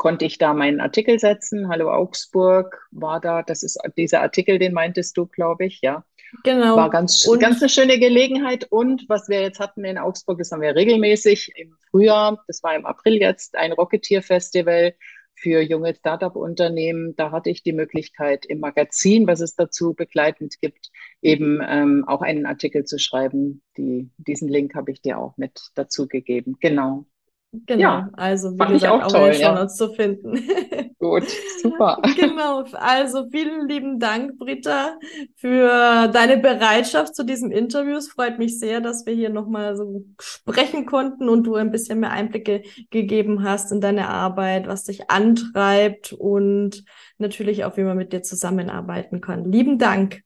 konnte 0.00 0.24
ich 0.24 0.38
da 0.38 0.54
meinen 0.54 0.80
Artikel 0.80 1.18
setzen. 1.18 1.68
Hallo 1.68 1.92
Augsburg 1.92 2.88
war 2.90 3.20
da, 3.20 3.42
das 3.42 3.62
ist 3.62 3.78
dieser 3.98 4.22
Artikel, 4.22 4.58
den 4.58 4.72
meintest 4.72 5.14
du, 5.18 5.26
glaube 5.26 5.66
ich, 5.66 5.80
ja. 5.82 6.06
Genau. 6.42 6.74
War 6.74 6.88
ganz, 6.88 7.26
und 7.26 7.38
ganz 7.38 7.60
eine 7.60 7.68
schöne 7.68 7.98
Gelegenheit. 7.98 8.66
Und 8.70 9.04
was 9.10 9.28
wir 9.28 9.42
jetzt 9.42 9.60
hatten 9.60 9.84
in 9.84 9.98
Augsburg, 9.98 10.38
das 10.38 10.52
haben 10.52 10.62
wir 10.62 10.74
regelmäßig 10.74 11.52
im 11.54 11.76
Frühjahr, 11.90 12.42
das 12.46 12.62
war 12.62 12.74
im 12.74 12.86
April 12.86 13.16
jetzt, 13.16 13.56
ein 13.56 13.72
Rocketeer-Festival 13.72 14.94
für 15.34 15.60
junge 15.60 15.94
Startup-Unternehmen. 15.94 17.14
Da 17.16 17.30
hatte 17.30 17.50
ich 17.50 17.62
die 17.62 17.74
Möglichkeit, 17.74 18.46
im 18.46 18.60
Magazin, 18.60 19.26
was 19.26 19.40
es 19.40 19.54
dazu 19.54 19.92
begleitend 19.92 20.62
gibt, 20.62 20.88
eben 21.20 21.60
ähm, 21.62 22.04
auch 22.06 22.22
einen 22.22 22.46
Artikel 22.46 22.84
zu 22.84 22.98
schreiben. 22.98 23.60
Die, 23.76 24.08
diesen 24.16 24.48
Link 24.48 24.74
habe 24.74 24.92
ich 24.92 25.02
dir 25.02 25.18
auch 25.18 25.36
mit 25.36 25.60
dazu 25.74 26.08
gegeben. 26.08 26.56
Genau. 26.58 27.04
Genau, 27.52 27.80
ja, 27.80 28.10
also 28.12 28.52
wie 28.52 28.58
gesagt, 28.58 28.72
ich 28.76 28.88
auch, 28.88 29.02
auch 29.02 29.10
toll, 29.10 29.30
in 29.30 29.32
den 29.32 29.40
ja. 29.40 29.66
zu 29.66 29.92
finden. 29.92 30.40
Gut, 31.00 31.24
super. 31.60 32.00
genau, 32.16 32.62
also 32.74 33.28
vielen 33.30 33.66
lieben 33.66 33.98
Dank, 33.98 34.38
Britta, 34.38 34.98
für 35.34 36.08
deine 36.12 36.36
Bereitschaft 36.36 37.16
zu 37.16 37.24
diesem 37.24 37.50
Interview. 37.50 37.96
Es 37.96 38.08
freut 38.08 38.38
mich 38.38 38.60
sehr, 38.60 38.80
dass 38.80 39.04
wir 39.04 39.14
hier 39.14 39.30
nochmal 39.30 39.76
so 39.76 40.04
sprechen 40.20 40.86
konnten 40.86 41.28
und 41.28 41.44
du 41.44 41.56
ein 41.56 41.72
bisschen 41.72 42.00
mehr 42.00 42.12
Einblicke 42.12 42.62
gegeben 42.90 43.42
hast 43.42 43.72
in 43.72 43.80
deine 43.80 44.08
Arbeit, 44.08 44.68
was 44.68 44.84
dich 44.84 45.10
antreibt 45.10 46.12
und 46.12 46.84
natürlich 47.18 47.64
auch, 47.64 47.76
wie 47.76 47.82
man 47.82 47.96
mit 47.96 48.12
dir 48.12 48.22
zusammenarbeiten 48.22 49.20
kann. 49.20 49.50
Lieben 49.50 49.78
Dank. 49.78 50.20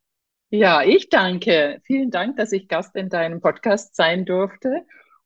Ja, 0.51 0.83
ich 0.83 1.09
danke. 1.09 1.81
Vielen 1.85 2.11
Dank, 2.11 2.37
dass 2.37 2.53
ich 2.53 2.69
Gast 2.69 2.95
in 2.97 3.09
deinem 3.09 3.41
Podcast 3.41 3.97
sein 3.97 4.27
durfte. 4.27 4.85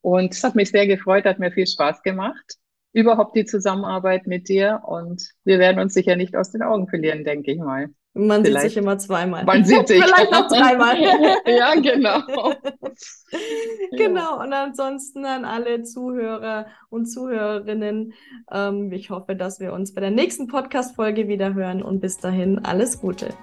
Und 0.08 0.32
es 0.32 0.42
hat 0.42 0.54
mich 0.54 0.70
sehr 0.70 0.86
gefreut, 0.86 1.26
hat 1.26 1.38
mir 1.38 1.52
viel 1.52 1.66
Spaß 1.66 2.02
gemacht. 2.02 2.54
Überhaupt 2.94 3.36
die 3.36 3.44
Zusammenarbeit 3.44 4.26
mit 4.26 4.48
dir. 4.48 4.80
Und 4.86 5.22
wir 5.44 5.58
werden 5.58 5.80
uns 5.80 5.92
sicher 5.92 6.16
nicht 6.16 6.34
aus 6.34 6.50
den 6.50 6.62
Augen 6.62 6.88
verlieren, 6.88 7.24
denke 7.24 7.52
ich 7.52 7.58
mal. 7.58 7.88
Man 8.14 8.42
Vielleicht. 8.42 8.62
sieht 8.62 8.70
sich 8.70 8.78
immer 8.78 8.96
zweimal. 8.96 9.44
Man 9.44 9.66
sieht 9.66 9.86
sich. 9.86 10.02
Vielleicht 10.02 10.32
noch 10.32 10.48
dreimal. 10.48 10.96
ja, 11.46 11.74
genau. 11.74 12.22
genau. 13.98 14.40
Und 14.40 14.52
ansonsten 14.54 15.26
an 15.26 15.44
alle 15.44 15.82
Zuhörer 15.82 16.68
und 16.88 17.04
Zuhörerinnen. 17.04 18.14
Ähm, 18.50 18.90
ich 18.90 19.10
hoffe, 19.10 19.36
dass 19.36 19.60
wir 19.60 19.74
uns 19.74 19.92
bei 19.92 20.00
der 20.00 20.10
nächsten 20.10 20.46
Podcast-Folge 20.46 21.28
wieder 21.28 21.52
hören. 21.52 21.82
Und 21.82 22.00
bis 22.00 22.16
dahin 22.16 22.64
alles 22.64 22.98
Gute. 22.98 23.34